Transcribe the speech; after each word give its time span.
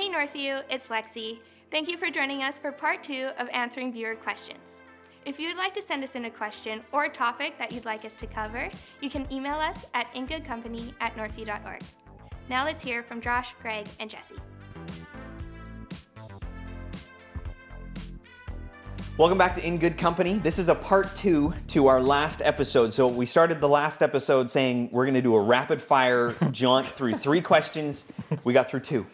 Hey 0.00 0.08
Northview, 0.08 0.62
it's 0.70 0.88
Lexi. 0.88 1.40
Thank 1.70 1.86
you 1.86 1.98
for 1.98 2.08
joining 2.08 2.42
us 2.42 2.58
for 2.58 2.72
part 2.72 3.02
two 3.02 3.28
of 3.38 3.50
answering 3.52 3.92
viewer 3.92 4.14
questions. 4.14 4.80
If 5.26 5.38
you'd 5.38 5.58
like 5.58 5.74
to 5.74 5.82
send 5.82 6.02
us 6.02 6.14
in 6.14 6.24
a 6.24 6.30
question 6.30 6.80
or 6.90 7.04
a 7.04 7.08
topic 7.10 7.58
that 7.58 7.70
you'd 7.70 7.84
like 7.84 8.06
us 8.06 8.14
to 8.14 8.26
cover, 8.26 8.70
you 9.02 9.10
can 9.10 9.30
email 9.30 9.56
us 9.56 9.84
at 9.92 10.10
ingoodcompany 10.14 10.94
at 11.02 11.14
northview.org. 11.16 11.82
Now 12.48 12.64
let's 12.64 12.80
hear 12.80 13.02
from 13.02 13.20
Josh, 13.20 13.54
Greg, 13.60 13.88
and 13.98 14.08
Jesse. 14.08 14.36
Welcome 19.18 19.36
back 19.36 19.54
to 19.56 19.66
In 19.66 19.76
Good 19.76 19.98
Company. 19.98 20.38
This 20.38 20.58
is 20.58 20.70
a 20.70 20.74
part 20.74 21.14
two 21.14 21.52
to 21.66 21.88
our 21.88 22.00
last 22.00 22.40
episode. 22.42 22.94
So, 22.94 23.06
we 23.06 23.26
started 23.26 23.60
the 23.60 23.68
last 23.68 24.00
episode 24.00 24.50
saying 24.50 24.88
we're 24.92 25.04
going 25.04 25.12
to 25.12 25.20
do 25.20 25.34
a 25.34 25.42
rapid 25.42 25.78
fire 25.78 26.34
jaunt 26.52 26.86
through 26.86 27.16
three 27.16 27.42
questions. 27.42 28.06
We 28.44 28.54
got 28.54 28.66
through 28.66 28.80
two. 28.80 29.04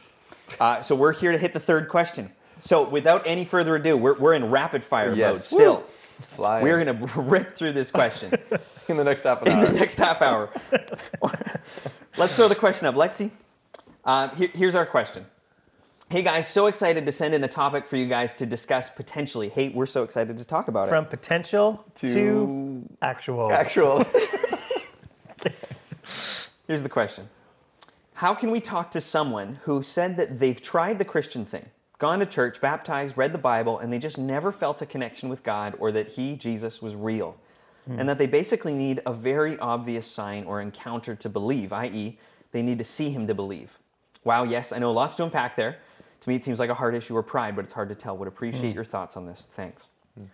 Uh, 0.61 0.81
so, 0.81 0.95
we're 0.95 1.13
here 1.13 1.33
to 1.33 1.39
hit 1.39 1.53
the 1.53 1.61
third 1.61 1.89
question. 1.89 2.31
So, 2.59 2.89
without 2.89 3.27
any 3.27 3.45
further 3.45 3.77
ado, 3.77 3.96
we're, 3.96 4.18
we're 4.18 4.35
in 4.35 4.50
rapid 4.50 4.82
fire 4.85 5.14
Yes. 5.14 5.35
mode 5.35 5.45
still. 5.45 5.85
Flying. 6.21 6.63
We're 6.64 6.82
going 6.82 6.99
to 7.09 7.21
rip 7.21 7.54
through 7.54 7.73
this 7.73 7.91
question 7.91 8.32
in 8.89 8.96
the 8.96 9.04
next 9.04 9.23
half 9.23 9.43
an 9.43 9.49
in 9.53 9.61
the 9.61 9.67
hour. 9.68 9.73
next 9.75 9.96
half 9.96 10.23
hour. 10.23 10.51
Let's 12.17 12.35
throw 12.37 12.49
the 12.49 12.54
question 12.54 12.87
up. 12.87 12.95
Lexi, 12.95 13.31
uh, 14.04 14.29
here- 14.31 14.51
here's 14.54 14.75
our 14.75 14.87
question. 14.87 15.27
Hey 16.09 16.23
guys, 16.23 16.46
so 16.46 16.67
excited 16.68 17.04
to 17.04 17.11
send 17.13 17.35
in 17.35 17.43
a 17.43 17.49
topic 17.49 17.85
for 17.85 17.96
you 17.96 18.07
guys 18.07 18.32
to 18.35 18.46
discuss 18.46 18.89
potentially. 18.89 19.49
Hey, 19.49 19.71
we're 19.71 19.87
so 19.87 20.04
excited 20.04 20.39
to 20.39 20.45
talk 20.45 20.68
about 20.68 20.87
it. 20.87 20.90
From 20.90 21.04
potential 21.04 21.85
to, 21.96 22.15
To 22.15 22.89
actual. 23.03 23.53
Actual. 23.53 24.04
Here's 26.68 26.82
the 26.82 26.89
question 26.89 27.29
How 28.16 28.34
can 28.34 28.50
we 28.50 28.61
talk 28.61 28.93
to 28.93 29.00
someone 29.02 29.61
who 29.64 29.82
said 29.82 30.16
that 30.16 30.38
they've 30.38 30.61
tried 30.61 30.98
the 30.98 31.04
Christian 31.04 31.44
thing, 31.44 31.66
gone 31.98 32.19
to 32.20 32.25
church, 32.25 32.62
baptized, 32.62 33.19
read 33.19 33.34
the 33.34 33.39
Bible, 33.39 33.78
and 33.78 33.92
they 33.92 33.98
just 33.98 34.16
never 34.16 34.53
felt 34.53 34.81
a 34.81 34.86
connection 34.86 35.28
with 35.28 35.42
God 35.42 35.75
or 35.78 35.92
that 35.92 36.08
He, 36.08 36.34
Jesus, 36.34 36.81
was 36.81 36.95
real? 36.95 37.36
Hmm. 37.84 38.00
And 38.00 38.08
that 38.08 38.17
they 38.17 38.27
basically 38.27 38.73
need 38.73 39.03
a 39.05 39.12
very 39.12 39.58
obvious 39.58 40.06
sign 40.06 40.45
or 40.45 40.62
encounter 40.62 41.14
to 41.14 41.28
believe, 41.28 41.75
i.e., 41.75 42.19
they 42.53 42.62
need 42.62 42.78
to 42.78 42.84
see 42.84 43.11
Him 43.11 43.27
to 43.27 43.34
believe. 43.34 43.78
Wow, 44.25 44.45
yes, 44.45 44.73
I 44.73 44.78
know 44.78 44.92
lots 44.92 45.14
to 45.17 45.25
unpack 45.25 45.55
there. 45.55 45.77
To 46.23 46.28
me, 46.30 46.36
it 46.36 46.42
seems 46.42 46.58
like 46.58 46.70
a 46.70 46.75
hard 46.75 46.95
issue 46.95 47.14
or 47.14 47.23
pride, 47.23 47.55
but 47.55 47.67
it's 47.67 47.75
hard 47.75 47.91
to 47.91 47.95
tell. 47.95 48.17
Would 48.17 48.28
appreciate 48.28 48.70
hmm. 48.70 48.77
your 48.77 48.84
thoughts 48.84 49.19
on 49.19 49.27
this. 49.27 49.47
Thanks. 49.53 49.89
Hmm. 50.17 50.25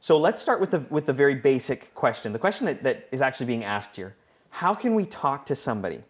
So 0.00 0.18
let's 0.18 0.42
start 0.42 0.60
with 0.60 0.70
the, 0.70 0.80
with 0.90 1.06
the 1.06 1.14
very 1.14 1.36
basic 1.36 1.94
question. 1.94 2.34
The 2.34 2.38
question 2.38 2.66
that, 2.66 2.82
that 2.82 3.08
is 3.10 3.22
actually 3.22 3.46
being 3.46 3.64
asked 3.64 3.96
here 3.96 4.16
How 4.50 4.74
can 4.74 4.94
we 4.94 5.06
talk 5.06 5.46
to 5.46 5.54
somebody 5.54 6.04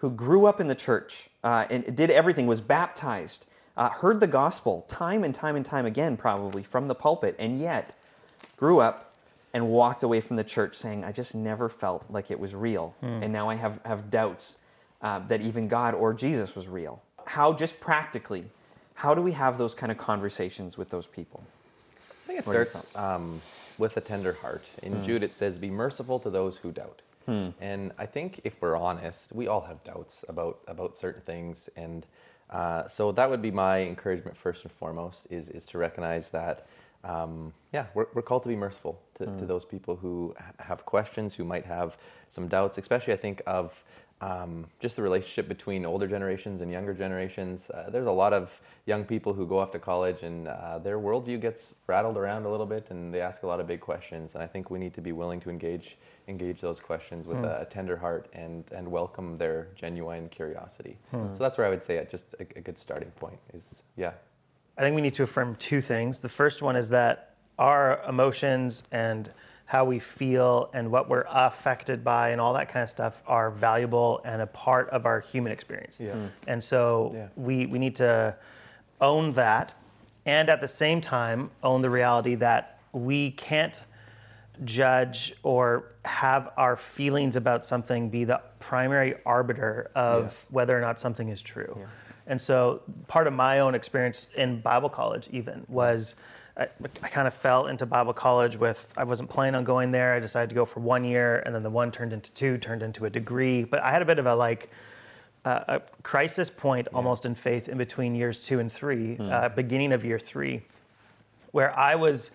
who 0.00 0.10
grew 0.10 0.46
up 0.46 0.60
in 0.60 0.68
the 0.68 0.74
church 0.74 1.28
uh, 1.44 1.66
and 1.70 1.94
did 1.94 2.10
everything, 2.10 2.46
was 2.46 2.60
baptized, 2.60 3.46
uh, 3.76 3.90
heard 3.90 4.20
the 4.20 4.26
gospel 4.26 4.84
time 4.88 5.24
and 5.24 5.34
time 5.34 5.56
and 5.56 5.64
time 5.64 5.86
again, 5.86 6.16
probably 6.16 6.62
from 6.62 6.88
the 6.88 6.94
pulpit, 6.94 7.36
and 7.38 7.60
yet 7.60 7.96
grew 8.56 8.80
up 8.80 9.14
and 9.52 9.68
walked 9.68 10.02
away 10.02 10.20
from 10.20 10.36
the 10.36 10.44
church 10.44 10.74
saying, 10.74 11.04
I 11.04 11.12
just 11.12 11.34
never 11.34 11.68
felt 11.68 12.04
like 12.08 12.30
it 12.30 12.38
was 12.40 12.54
real. 12.54 12.94
And 13.02 13.32
now 13.32 13.48
I 13.48 13.56
have, 13.56 13.80
have 13.84 14.10
doubts 14.10 14.58
uh, 15.02 15.18
that 15.20 15.40
even 15.40 15.68
God 15.68 15.94
or 15.94 16.14
Jesus 16.14 16.54
was 16.54 16.66
real. 16.66 17.02
How, 17.26 17.52
just 17.52 17.80
practically, 17.80 18.44
how 18.94 19.14
do 19.14 19.22
we 19.22 19.32
have 19.32 19.58
those 19.58 19.74
kind 19.74 19.92
of 19.92 19.98
conversations 19.98 20.78
with 20.78 20.90
those 20.90 21.06
people? 21.06 21.42
I 22.24 22.26
think 22.26 22.38
it 22.40 22.46
What 22.46 22.52
starts 22.70 22.96
um, 22.96 23.42
with 23.76 23.96
a 23.96 24.00
tender 24.00 24.34
heart. 24.34 24.62
In 24.82 25.04
Jude, 25.04 25.22
it 25.22 25.34
says, 25.34 25.58
"Be 25.58 25.70
merciful 25.70 26.18
to 26.20 26.30
those 26.30 26.58
who 26.58 26.70
doubt." 26.70 27.00
And 27.60 27.92
I 27.98 28.06
think 28.06 28.40
if 28.44 28.60
we're 28.60 28.76
honest, 28.76 29.32
we 29.32 29.46
all 29.46 29.60
have 29.60 29.82
doubts 29.84 30.24
about 30.28 30.60
about 30.66 30.96
certain 30.96 31.22
things, 31.22 31.68
and 31.76 32.06
uh, 32.50 32.88
so 32.88 33.12
that 33.12 33.30
would 33.30 33.42
be 33.42 33.50
my 33.50 33.82
encouragement 33.82 34.36
first 34.36 34.64
and 34.64 34.72
foremost 34.72 35.26
is 35.30 35.48
is 35.48 35.66
to 35.66 35.78
recognize 35.78 36.28
that. 36.30 36.66
Um, 37.02 37.54
yeah, 37.72 37.86
we're, 37.94 38.08
we're 38.12 38.20
called 38.20 38.42
to 38.42 38.48
be 38.50 38.56
merciful 38.56 39.00
to, 39.14 39.24
to 39.24 39.46
those 39.46 39.64
people 39.64 39.96
who 39.96 40.34
ha- 40.38 40.52
have 40.58 40.84
questions, 40.84 41.34
who 41.34 41.44
might 41.44 41.64
have 41.64 41.96
some 42.28 42.46
doubts, 42.46 42.76
especially 42.76 43.14
I 43.14 43.16
think 43.16 43.40
of 43.46 43.72
um, 44.20 44.66
just 44.80 44.96
the 44.96 45.02
relationship 45.02 45.48
between 45.48 45.86
older 45.86 46.06
generations 46.06 46.60
and 46.60 46.70
younger 46.70 46.92
generations. 46.92 47.70
Uh, 47.70 47.88
there's 47.88 48.06
a 48.06 48.12
lot 48.12 48.32
of 48.32 48.50
young 48.84 49.04
people 49.04 49.32
who 49.32 49.46
go 49.46 49.58
off 49.58 49.70
to 49.72 49.78
college 49.78 50.22
and 50.22 50.46
uh, 50.46 50.78
their 50.78 50.98
worldview 50.98 51.40
gets 51.40 51.74
rattled 51.86 52.18
around 52.18 52.44
a 52.44 52.50
little 52.50 52.66
bit, 52.66 52.90
and 52.90 53.14
they 53.14 53.20
ask 53.20 53.44
a 53.44 53.46
lot 53.46 53.60
of 53.60 53.66
big 53.66 53.80
questions. 53.80 54.34
And 54.34 54.42
I 54.42 54.46
think 54.46 54.70
we 54.70 54.78
need 54.78 54.94
to 54.94 55.00
be 55.00 55.12
willing 55.12 55.40
to 55.40 55.50
engage 55.50 55.96
engage 56.30 56.60
those 56.60 56.80
questions 56.80 57.26
with 57.26 57.38
a, 57.44 57.60
a 57.62 57.64
tender 57.66 57.96
heart 57.96 58.28
and 58.32 58.64
and 58.72 58.90
welcome 58.90 59.36
their 59.36 59.68
genuine 59.74 60.28
curiosity. 60.30 60.96
So 61.10 61.36
that's 61.38 61.58
where 61.58 61.66
I 61.66 61.70
would 61.70 61.84
say 61.84 61.96
it 61.96 62.10
just 62.10 62.24
a, 62.38 62.46
a 62.56 62.60
good 62.62 62.78
starting 62.78 63.10
point 63.10 63.38
is 63.52 63.62
yeah. 63.96 64.12
I 64.78 64.82
think 64.82 64.94
we 64.94 65.02
need 65.02 65.14
to 65.14 65.24
affirm 65.24 65.56
two 65.56 65.80
things. 65.82 66.20
The 66.20 66.28
first 66.28 66.62
one 66.62 66.76
is 66.76 66.88
that 66.90 67.34
our 67.58 68.02
emotions 68.08 68.82
and 68.92 69.30
how 69.66 69.84
we 69.84 69.98
feel 69.98 70.70
and 70.72 70.90
what 70.90 71.08
we're 71.08 71.26
affected 71.28 72.02
by 72.02 72.30
and 72.30 72.40
all 72.40 72.54
that 72.54 72.68
kind 72.68 72.82
of 72.82 72.88
stuff 72.88 73.22
are 73.26 73.50
valuable 73.50 74.20
and 74.24 74.40
a 74.42 74.46
part 74.46 74.88
of 74.90 75.06
our 75.06 75.20
human 75.20 75.52
experience. 75.52 75.98
Yeah. 76.00 76.12
Mm. 76.14 76.30
And 76.46 76.64
so 76.64 77.12
Yeah. 77.14 77.28
we, 77.36 77.66
we 77.66 77.78
need 77.78 77.94
to 77.96 78.34
own 79.00 79.32
that 79.32 79.74
and 80.26 80.48
at 80.50 80.60
the 80.60 80.68
same 80.68 81.00
time 81.00 81.50
own 81.62 81.82
the 81.82 81.90
reality 81.90 82.34
that 82.36 82.80
we 82.92 83.30
can't 83.32 83.82
judge 84.64 85.34
or 85.42 85.84
have 86.04 86.50
our 86.56 86.76
feelings 86.76 87.36
about 87.36 87.64
something 87.64 88.10
be 88.10 88.24
the 88.24 88.40
primary 88.58 89.14
arbiter 89.24 89.90
of 89.94 90.24
Yeah. 90.24 90.54
whether 90.54 90.76
or 90.76 90.80
not 90.80 91.00
something 91.00 91.28
is 91.28 91.40
true. 91.42 91.78
And 92.26 92.40
so 92.40 92.82
part 93.08 93.26
of 93.26 93.32
my 93.32 93.60
own 93.60 93.74
experience 93.74 94.26
in 94.36 94.60
Bible 94.60 94.88
college 94.88 95.28
even 95.32 95.64
was 95.68 96.14
I, 96.56 96.68
I 97.02 97.08
kind 97.08 97.26
of 97.26 97.32
fell 97.32 97.68
into 97.68 97.86
Bible 97.86 98.12
college 98.12 98.56
with 98.56 98.92
I 98.96 99.04
wasn't 99.04 99.30
planning 99.30 99.54
on 99.54 99.64
going 99.64 99.92
there. 99.92 100.14
I 100.14 100.20
decided 100.20 100.50
to 100.50 100.54
go 100.54 100.64
for 100.64 100.80
one 100.80 101.04
year 101.04 101.38
and 101.46 101.54
then 101.54 101.62
the 101.62 101.70
one 101.70 101.90
turned 101.90 102.12
into 102.12 102.30
two, 102.32 102.58
turned 102.58 102.82
into 102.82 103.06
a 103.06 103.10
degree. 103.10 103.64
But 103.64 103.80
I 103.82 103.90
had 103.90 104.02
a 104.02 104.04
bit 104.04 104.18
of 104.18 104.26
a 104.26 104.34
like 104.34 104.70
uh, 105.44 105.64
a 105.68 105.80
crisis 106.02 106.50
point 106.50 106.86
almost 106.92 107.24
in 107.24 107.34
faith 107.34 107.68
in 107.68 107.78
between 107.78 108.14
years 108.14 108.40
two 108.44 108.60
and 108.60 108.70
three, 108.70 109.16
uh, 109.18 109.48
beginning 109.48 109.92
of 109.92 110.04
year 110.04 110.18
three, 110.18 110.62
where 111.52 111.76
I 111.78 111.94
was 111.94 112.30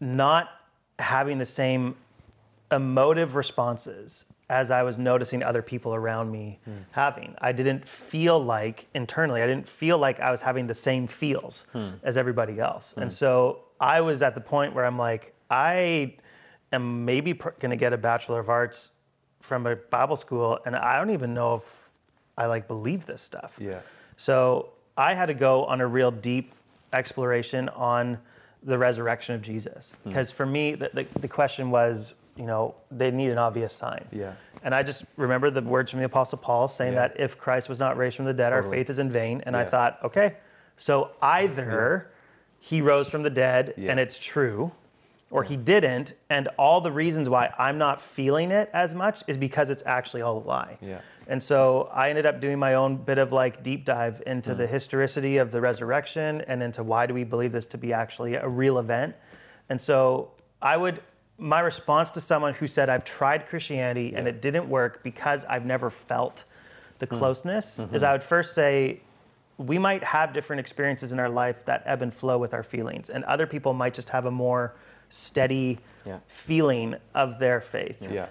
not 0.00 0.48
having 1.00 1.38
the 1.38 1.46
same 1.46 1.96
emotive 2.70 3.34
responses 3.34 4.24
as 4.48 4.70
I 4.72 4.82
was 4.82 4.98
noticing 4.98 5.42
other 5.42 5.62
people 5.62 5.94
around 5.94 6.30
me 6.30 6.58
having. 6.90 7.36
I 7.40 7.52
didn't 7.52 7.86
feel 7.86 8.38
like 8.38 8.88
internally, 8.94 9.42
I 9.42 9.46
didn't 9.46 9.66
feel 9.66 9.96
like 9.96 10.18
I 10.18 10.30
was 10.32 10.40
having 10.40 10.66
the 10.66 10.74
same 10.74 11.06
feels 11.06 11.66
hmm. 11.72 11.90
as 12.02 12.16
everybody 12.16 12.58
else. 12.58 12.94
And 12.96 13.04
hmm. 13.04 13.10
so 13.10 13.60
I 13.80 14.00
was 14.00 14.22
at 14.22 14.34
the 14.34 14.40
point 14.40 14.74
where 14.74 14.84
I'm 14.84 14.98
like, 14.98 15.34
I 15.50 16.16
am 16.72 17.04
maybe 17.04 17.34
pr- 17.34 17.50
going 17.60 17.70
to 17.70 17.76
get 17.76 17.92
a 17.92 17.98
Bachelor 17.98 18.40
of 18.40 18.48
Arts 18.48 18.90
from 19.40 19.66
a 19.66 19.76
Bible 19.76 20.16
school, 20.16 20.58
and 20.66 20.76
I 20.76 20.96
don't 20.96 21.10
even 21.10 21.32
know 21.32 21.54
if 21.54 21.88
I 22.36 22.46
like 22.46 22.68
believe 22.68 23.06
this 23.06 23.22
stuff. 23.22 23.56
Yeah. 23.60 23.80
So 24.16 24.70
I 24.96 25.14
had 25.14 25.26
to 25.26 25.34
go 25.34 25.64
on 25.64 25.80
a 25.80 25.86
real 25.86 26.10
deep 26.10 26.54
exploration 26.92 27.68
on 27.70 28.18
the 28.62 28.78
resurrection 28.78 29.34
of 29.34 29.42
Jesus. 29.42 29.92
Hmm. 30.02 30.10
Because 30.10 30.30
for 30.30 30.46
me, 30.46 30.74
the, 30.74 30.90
the, 30.92 31.06
the 31.20 31.28
question 31.28 31.70
was, 31.70 32.14
you 32.36 32.46
know, 32.46 32.74
they 32.90 33.10
need 33.10 33.30
an 33.30 33.38
obvious 33.38 33.72
sign. 33.72 34.04
Yeah. 34.12 34.32
And 34.62 34.74
I 34.74 34.82
just 34.82 35.04
remember 35.16 35.50
the 35.50 35.62
words 35.62 35.90
from 35.90 36.00
the 36.00 36.06
Apostle 36.06 36.38
Paul 36.38 36.68
saying 36.68 36.92
Yeah. 36.94 37.08
that 37.08 37.20
if 37.20 37.38
Christ 37.38 37.68
was 37.68 37.78
not 37.80 37.96
raised 37.96 38.16
from 38.16 38.24
the 38.24 38.34
dead, 38.34 38.52
our 38.52 38.62
faith 38.62 38.88
is 38.90 38.98
in 38.98 39.10
vain. 39.10 39.42
And 39.46 39.56
I 39.56 39.64
thought, 39.64 39.98
okay, 40.04 40.36
so 40.76 41.10
either 41.20 42.10
he 42.58 42.80
rose 42.82 43.08
from 43.08 43.22
the 43.22 43.30
dead 43.30 43.74
Yeah. 43.76 43.90
and 43.90 44.00
it's 44.00 44.18
true, 44.18 44.72
or 45.30 45.44
he 45.44 45.56
didn't, 45.56 46.14
and 46.28 46.48
all 46.58 46.80
the 46.80 46.90
reasons 46.92 47.28
why 47.28 47.52
I'm 47.58 47.78
not 47.78 48.00
feeling 48.00 48.50
it 48.50 48.68
as 48.72 48.94
much 48.94 49.22
is 49.26 49.36
because 49.36 49.70
it's 49.70 49.82
actually 49.86 50.22
all 50.22 50.38
a 50.38 50.44
lie. 50.46 50.76
Yeah. 50.80 51.00
And 51.30 51.40
so 51.40 51.88
I 51.92 52.10
ended 52.10 52.26
up 52.26 52.40
doing 52.40 52.58
my 52.58 52.74
own 52.74 52.96
bit 52.96 53.16
of 53.16 53.30
like 53.32 53.62
deep 53.62 53.84
dive 53.84 54.20
into 54.26 54.52
the 54.52 54.64
mm. 54.64 54.68
historicity 54.68 55.36
of 55.38 55.52
the 55.52 55.60
resurrection 55.60 56.40
and 56.48 56.60
into 56.60 56.82
why 56.82 57.06
do 57.06 57.14
we 57.14 57.22
believe 57.22 57.52
this 57.52 57.66
to 57.66 57.78
be 57.78 57.92
actually 57.92 58.34
a 58.34 58.48
real 58.48 58.80
event. 58.80 59.14
And 59.68 59.80
so 59.80 60.32
I 60.60 60.76
would, 60.76 61.00
my 61.38 61.60
response 61.60 62.10
to 62.12 62.20
someone 62.20 62.52
who 62.54 62.66
said, 62.66 62.88
I've 62.88 63.04
tried 63.04 63.46
Christianity 63.46 64.12
and 64.16 64.26
it 64.26 64.42
didn't 64.42 64.68
work 64.68 65.04
because 65.04 65.44
I've 65.44 65.64
never 65.64 65.88
felt 65.88 66.42
the 66.98 67.06
mm. 67.06 67.16
closeness, 67.16 67.78
mm-hmm. 67.78 67.94
is 67.94 68.02
I 68.02 68.10
would 68.10 68.24
first 68.24 68.52
say, 68.52 69.00
we 69.56 69.78
might 69.78 70.02
have 70.02 70.32
different 70.32 70.58
experiences 70.58 71.12
in 71.12 71.20
our 71.20 71.28
life 71.28 71.64
that 71.66 71.84
ebb 71.86 72.02
and 72.02 72.12
flow 72.12 72.38
with 72.38 72.54
our 72.54 72.62
feelings, 72.64 73.08
and 73.08 73.22
other 73.24 73.46
people 73.46 73.72
might 73.72 73.94
just 73.94 74.08
have 74.08 74.26
a 74.26 74.30
more 74.30 74.74
steady 75.10 75.78
Yeah. 76.04 76.18
feeling 76.26 76.96
of 77.14 77.38
their 77.38 77.60
faith. 77.60 78.00
Yeah. 78.00 78.26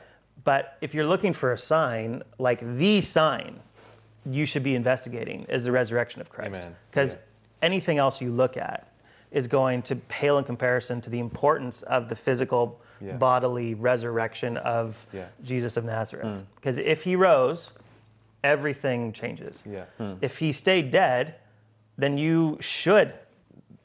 But 0.50 0.78
if 0.82 0.96
you're 0.96 1.06
looking 1.06 1.32
for 1.34 1.54
a 1.54 1.58
sign, 1.60 2.24
like 2.40 2.60
the 2.78 3.02
sign, 3.02 3.60
you 4.26 4.48
should 4.48 4.64
be 4.64 4.74
investigating 4.74 5.44
is 5.44 5.64
the 5.66 5.72
resurrection 5.72 6.22
of 6.22 6.32
Christ. 6.32 6.68
Because 6.90 7.18
anything 7.62 8.00
else 8.00 8.20
you 8.20 8.32
look 8.32 8.58
at 8.58 8.92
is 9.30 9.48
going 9.48 9.84
to 9.84 9.96
pale 9.96 10.40
in 10.40 10.44
comparison 10.44 11.02
to 11.02 11.12
the 11.12 11.20
importance 11.20 11.84
of 11.84 12.10
the 12.10 12.16
physical, 12.16 12.82
Yeah. 13.00 13.16
bodily 13.18 13.76
resurrection 13.76 14.58
of 14.58 15.06
Yeah. 15.14 15.26
Jesus 15.44 15.78
of 15.78 15.86
Nazareth. 15.86 16.40
Hmm. 16.40 16.46
Because 16.56 16.80
if 16.80 17.04
he 17.04 17.16
rose, 17.16 17.70
everything 18.44 19.14
changes. 19.14 19.62
Yeah. 19.68 19.86
If 20.20 20.40
he 20.40 20.52
stayed 20.52 20.90
dead, 20.90 21.36
then 21.96 22.18
you 22.18 22.58
should 22.60 23.14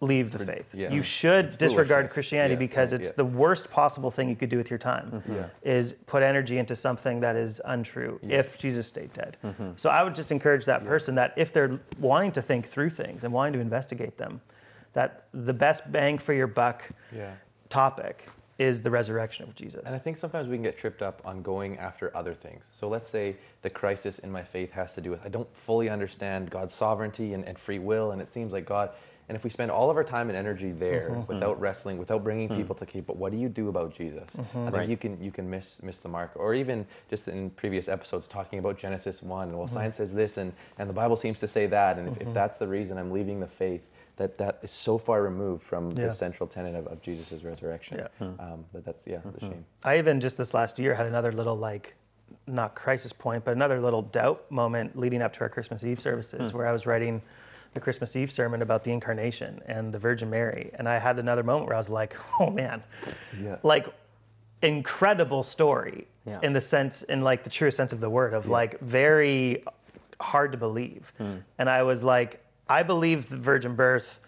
leave 0.01 0.33
the 0.33 0.39
faith. 0.39 0.75
yeah. 0.75 0.93
You 0.93 1.03
should 1.03 1.47
It's 1.47 1.57
disregard. 1.57 2.11
Christianity 2.11 2.55
Yes, 2.55 2.59
because 2.59 2.93
it's 2.93 3.09
yeah. 3.09 3.13
the 3.17 3.25
worst 3.25 3.71
possible 3.71 4.11
thing 4.11 4.29
you 4.29 4.37
could 4.37 4.49
do 4.51 4.59
with 4.59 4.69
your 4.69 4.79
time. 4.79 5.11
Mm-hmm. 5.11 5.35
Yeah. 5.35 5.47
Is 5.63 5.95
put 6.07 6.23
energy 6.23 6.59
into 6.59 6.77
something 6.77 7.21
that 7.21 7.37
is 7.37 7.61
untrue 7.65 8.19
if 8.23 8.59
Jesus 8.59 8.87
stayed 8.87 9.13
dead. 9.13 9.37
Mm-hmm. 9.45 9.71
So 9.77 9.89
I 9.91 10.03
would 10.03 10.15
just 10.15 10.31
encourage 10.31 10.65
that 10.67 10.85
person 10.85 11.15
that 11.15 11.33
if 11.37 11.53
they're 11.53 11.81
wanting 11.99 12.33
to 12.33 12.43
think 12.43 12.67
through 12.67 12.91
things 12.91 13.25
and 13.25 13.33
wanting 13.33 13.55
to 13.55 13.61
investigate 13.61 14.17
them, 14.19 14.41
that 14.93 15.25
the 15.33 15.55
best 15.55 15.91
bang 15.91 16.19
for 16.19 16.33
your 16.35 16.47
buck 16.49 16.89
Yeah. 17.11 17.33
topic 17.69 18.29
is 18.59 18.83
the 18.83 18.91
resurrection 18.91 19.45
of 19.49 19.55
Jesus. 19.57 19.83
And 19.85 19.95
I 19.97 19.99
think 19.99 20.17
sometimes 20.17 20.47
we 20.49 20.57
can 20.57 20.63
get 20.63 20.79
tripped 20.79 21.03
up 21.03 21.21
on 21.25 21.43
going 21.43 21.77
after 21.79 22.17
other 22.17 22.35
things. 22.35 22.65
So 22.73 22.89
let's 22.89 23.09
say 23.09 23.37
the 23.63 23.71
crisis 23.71 24.21
in 24.21 24.31
my 24.31 24.43
faith 24.45 24.71
has 24.73 24.95
to 24.95 25.01
do 25.01 25.11
with 25.11 25.21
I 25.25 25.29
don't 25.29 25.49
fully 25.67 25.89
understand 25.89 26.51
God's 26.51 26.75
sovereignty 26.75 27.33
and, 27.35 27.45
and 27.45 27.59
free 27.59 27.81
will, 27.81 28.13
and 28.13 28.21
it 28.23 28.33
seems 28.33 28.53
like 28.53 28.67
God. 28.67 28.91
And 29.29 29.37
if 29.37 29.45
we 29.45 29.51
spend 29.51 29.71
all 29.71 29.91
of 29.91 29.97
our 29.97 30.05
time 30.05 30.29
and 30.29 30.37
energy 30.37 30.73
there 30.73 31.11
mm-hmm. 31.11 31.33
without 31.33 31.59
wrestling, 31.59 31.97
without 31.99 32.23
bringing 32.23 32.49
mm. 32.49 32.57
people 32.57 32.75
to 32.77 32.85
keep, 32.85 33.07
but 33.07 33.17
what 33.17 33.33
do 33.33 33.39
you 33.39 33.49
do 33.49 33.69
about 33.69 33.95
Jesus? 33.95 34.29
I 34.37 34.43
mm-hmm. 34.43 34.65
think 34.65 34.77
Right. 34.77 34.89
you 34.89 34.97
can 34.97 35.23
you 35.23 35.31
can 35.31 35.49
miss 35.49 35.83
miss 35.83 35.99
the 35.99 36.09
mark. 36.09 36.33
Or 36.35 36.55
even 36.55 36.87
just 37.09 37.29
in 37.29 37.51
previous 37.51 37.89
episodes 37.89 38.27
talking 38.27 38.59
about 38.59 38.79
Genesis 38.79 39.23
one, 39.23 39.49
and 39.49 39.59
well, 39.59 39.69
science 39.69 39.97
says 39.97 40.13
this, 40.13 40.37
and 40.37 40.53
and 40.79 40.89
the 40.89 40.95
Bible 40.95 41.17
seems 41.17 41.41
to 41.41 41.49
say 41.49 41.67
that, 41.67 41.99
and 41.99 42.09
if, 42.09 42.17
if 42.17 42.23
mm-hmm. 42.23 42.33
that's 42.35 42.59
the 42.59 42.67
reason 42.67 42.99
I'm 42.99 43.11
leaving 43.11 43.41
the 43.41 43.47
faith, 43.47 43.87
that 44.17 44.39
that 44.39 44.59
is 44.63 44.71
so 44.71 44.99
far 44.99 45.23
removed 45.23 45.63
from 45.63 45.91
Yeah. 45.93 46.07
the 46.07 46.13
central 46.13 46.47
tenet 46.47 46.75
of, 46.75 46.87
of 46.87 47.01
Jesus' 47.01 47.43
resurrection. 47.43 47.99
Yeah. 47.99 48.09
Hmm. 48.19 48.41
Um, 48.41 48.65
but 48.73 48.85
that's 48.85 49.07
yeah, 49.07 49.21
it's 49.25 49.43
a 49.43 49.47
shame. 49.47 49.65
I 49.85 49.99
even 49.99 50.21
just 50.21 50.37
this 50.37 50.53
last 50.55 50.79
year 50.79 50.95
had 50.95 51.07
another 51.07 51.33
little 51.33 51.57
like 51.57 51.95
not 52.47 52.75
crisis 52.75 53.13
point, 53.13 53.45
but 53.45 53.53
another 53.53 53.81
little 53.81 54.03
doubt 54.03 54.51
moment 54.51 54.99
leading 54.99 55.23
up 55.23 55.33
to 55.35 55.41
our 55.41 55.49
Christmas 55.49 55.85
Eve 55.85 56.01
services 56.01 56.51
hmm. 56.51 56.57
where 56.57 56.67
I 56.67 56.73
was 56.73 56.87
writing 56.87 57.23
the 57.75 57.81
Christmas 57.81 58.17
Eve 58.17 58.31
sermon 58.31 58.63
about 58.63 58.85
the 58.85 58.93
incarnation 58.93 59.61
and 59.67 59.93
the 59.93 59.99
Virgin 59.99 60.31
Mary. 60.31 60.71
And 60.75 60.89
I 60.89 60.99
had 60.99 61.19
another 61.19 61.43
moment 61.43 61.67
where 61.67 61.75
I 61.75 61.79
was 61.79 61.91
like, 61.91 62.17
oh 62.41 62.51
man, 62.51 62.83
Yeah. 63.41 63.57
like 63.63 63.87
incredible 64.63 65.43
story 65.43 66.07
Yeah. 66.27 66.39
in 66.43 66.53
the 66.53 66.61
sense, 66.61 67.03
in 67.03 67.21
like 67.21 67.45
the 67.45 67.51
truest 67.51 67.77
sense 67.77 67.93
of 67.93 68.01
the 68.01 68.09
word, 68.09 68.33
of 68.33 68.49
like 68.49 68.81
very 68.81 69.65
hard 70.21 70.53
to 70.53 70.59
believe. 70.59 71.13
Hmm. 71.19 71.37
And 71.59 71.69
I 71.69 71.83
was 71.83 72.03
like, 72.03 72.43
I 72.69 72.83
believe 72.83 73.29
the 73.29 73.37
virgin 73.37 73.75
birth 73.75 74.21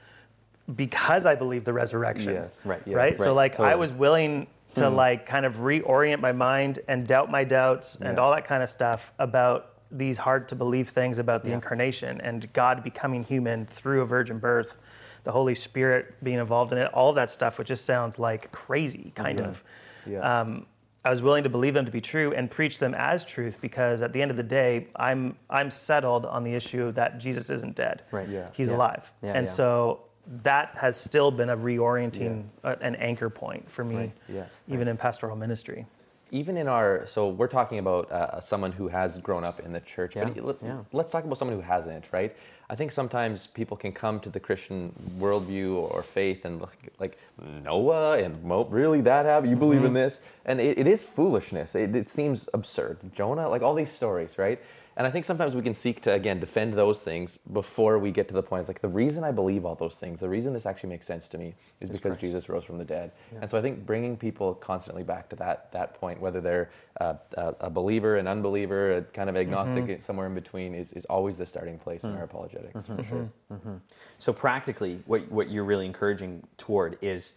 because 0.74 1.24
I 1.24 1.36
believe 1.36 1.64
the 1.64 1.72
resurrection. 1.72 2.34
Yes. 2.34 2.60
Right, 2.64 2.82
yeah, 2.84 2.96
right. 2.96 3.18
So 3.18 3.26
right, 3.26 3.56
like 3.56 3.60
I 3.60 3.76
was 3.76 3.92
willing 3.92 4.48
to 4.74 4.90
hmm. 4.90 4.96
like 4.96 5.24
kind 5.24 5.46
of 5.46 5.58
reorient 5.58 6.20
my 6.20 6.32
mind 6.32 6.80
and 6.88 7.06
doubt 7.06 7.30
my 7.30 7.44
doubts 7.44 7.94
and 7.96 8.16
Yeah. 8.16 8.22
all 8.22 8.32
that 8.32 8.44
kind 8.44 8.62
of 8.62 8.68
stuff 8.68 9.12
about 9.18 9.75
these 9.90 10.18
hard 10.18 10.48
to 10.48 10.54
believe 10.56 10.88
things 10.88 11.18
about 11.18 11.44
the 11.44 11.52
incarnation 11.52 12.20
and 12.20 12.52
God 12.52 12.82
becoming 12.82 13.22
human 13.24 13.66
through 13.66 14.00
a 14.02 14.06
virgin 14.06 14.38
birth, 14.38 14.76
the 15.24 15.32
Holy 15.32 15.54
Spirit 15.54 16.14
being 16.22 16.38
involved 16.38 16.72
in 16.72 16.78
it, 16.78 16.92
all 16.92 17.12
that 17.14 17.30
stuff, 17.30 17.58
which 17.58 17.68
just 17.68 17.84
sounds 17.84 18.18
like 18.18 18.50
crazy, 18.52 19.12
kind 19.14 19.40
of. 19.40 19.62
Yeah. 20.04 20.20
Um, 20.40 20.66
I 21.04 21.10
was 21.10 21.22
willing 21.22 21.44
to 21.44 21.48
believe 21.48 21.72
them 21.74 21.84
to 21.84 21.92
be 21.92 22.00
true 22.00 22.32
and 22.34 22.50
preach 22.50 22.80
them 22.80 22.92
as 22.94 23.24
truth 23.24 23.58
because 23.60 24.02
at 24.02 24.12
the 24.12 24.20
end 24.20 24.32
of 24.32 24.36
the 24.36 24.42
day, 24.42 24.88
I'm 24.96 25.36
I'm 25.48 25.70
settled 25.70 26.26
on 26.26 26.42
the 26.42 26.52
issue 26.52 26.90
that 26.92 27.18
Jesus 27.18 27.48
isn't 27.48 27.76
dead. 27.76 28.02
Right. 28.10 28.28
Yeah. 28.28 28.48
He's 28.52 28.70
Yeah. 28.70 28.76
alive. 28.76 29.12
Yeah, 29.22 29.34
and 29.34 29.46
yeah. 29.46 29.52
so 29.52 30.00
that 30.42 30.76
has 30.78 30.96
still 30.96 31.30
been 31.30 31.50
a 31.50 31.56
reorienting, 31.56 32.46
uh, 32.64 32.74
an 32.80 32.96
anchor 32.96 33.30
point 33.30 33.70
for 33.70 33.84
me, 33.84 33.96
Right. 33.96 34.12
Yeah. 34.28 34.44
even 34.66 34.88
in 34.88 34.96
pastoral 34.96 35.36
ministry. 35.36 35.86
Even 36.30 36.56
in 36.56 36.68
our 36.68 37.06
so 37.06 37.28
we're 37.28 37.46
talking 37.46 37.78
about 37.78 38.10
uh, 38.10 38.40
someone 38.40 38.72
who 38.72 38.88
has 38.88 39.18
grown 39.18 39.44
up 39.44 39.60
in 39.60 39.72
the 39.72 39.80
church 39.80 40.16
Yeah, 40.16 40.24
but 40.24 40.44
let, 40.44 40.56
yeah. 40.62 40.78
let's 40.92 41.12
talk 41.12 41.24
about 41.24 41.38
someone 41.38 41.56
who 41.56 41.62
hasn't 41.62 42.04
right? 42.12 42.34
I 42.68 42.74
think 42.74 42.90
sometimes 42.90 43.46
people 43.46 43.76
can 43.76 43.92
come 43.92 44.18
to 44.20 44.30
the 44.30 44.40
christian 44.40 44.92
worldview 45.20 45.74
or 45.74 46.02
faith 46.02 46.44
and 46.44 46.60
look 46.60 46.76
like 46.98 47.18
noah 47.62 48.18
and 48.18 48.42
Mo, 48.42 48.64
really 48.64 49.00
that 49.02 49.24
happened 49.24 49.50
you 49.50 49.56
believe 49.56 49.84
in 49.84 49.92
this? 49.92 50.20
And 50.44 50.60
it, 50.60 50.78
it 50.78 50.86
is 50.86 51.02
foolishness. 51.02 51.74
It, 51.74 51.94
it 51.94 52.08
seems 52.08 52.48
absurd. 52.54 52.98
Jonah 53.14 53.48
like 53.48 53.62
all 53.62 53.74
these 53.74 53.92
stories 53.92 54.38
right 54.38 54.60
and 54.96 55.06
i 55.06 55.10
think 55.10 55.24
sometimes 55.24 55.54
we 55.54 55.62
can 55.62 55.74
seek 55.74 56.02
to 56.02 56.12
again 56.12 56.40
defend 56.40 56.74
those 56.74 57.00
things 57.00 57.38
before 57.52 57.98
we 57.98 58.10
get 58.10 58.28
to 58.28 58.34
the 58.34 58.42
point. 58.42 58.60
It's 58.60 58.68
like 58.68 58.80
the 58.80 58.88
reason 58.88 59.24
i 59.24 59.30
believe 59.30 59.64
all 59.64 59.74
those 59.74 59.96
things 59.96 60.20
the 60.20 60.28
reason 60.28 60.52
this 60.52 60.66
actually 60.66 60.90
makes 60.90 61.06
sense 61.06 61.28
to 61.28 61.38
me 61.38 61.54
is 61.80 61.88
because 61.88 62.12
Christ. 62.12 62.20
jesus 62.20 62.48
rose 62.48 62.64
from 62.64 62.78
the 62.78 62.84
dead. 62.84 63.12
And 63.40 63.50
so 63.50 63.58
i 63.58 63.62
think 63.62 63.84
bringing 63.86 64.16
people 64.16 64.54
constantly 64.54 65.02
back 65.02 65.28
to 65.30 65.36
that 65.36 65.72
that 65.72 65.94
point 66.00 66.20
whether 66.20 66.40
they're 66.40 66.70
uh, 67.00 67.14
a, 67.34 67.54
a 67.60 67.70
believer 67.70 68.16
an 68.16 68.26
unbeliever 68.26 68.96
a 68.96 69.02
kind 69.02 69.28
of 69.28 69.36
agnostic 69.36 69.84
mm-hmm. 69.84 70.02
somewhere 70.02 70.26
in 70.26 70.34
between 70.34 70.74
is, 70.74 70.92
is 70.92 71.04
always 71.06 71.36
the 71.36 71.46
starting 71.46 71.78
place 71.78 72.04
in 72.04 72.10
mm. 72.10 72.18
our 72.18 72.24
apologetics. 72.24 72.84
Mm-hmm. 72.84 72.96
For 72.96 73.04
sure. 73.04 73.30
Mm-hmm. 73.52 73.74
So 74.18 74.32
practically, 74.32 75.02
what, 75.06 75.30
what 75.30 75.50
you're 75.50 75.64
really 75.64 75.86
encouraging 75.86 76.42
toward 76.56 76.98
is 77.00 77.34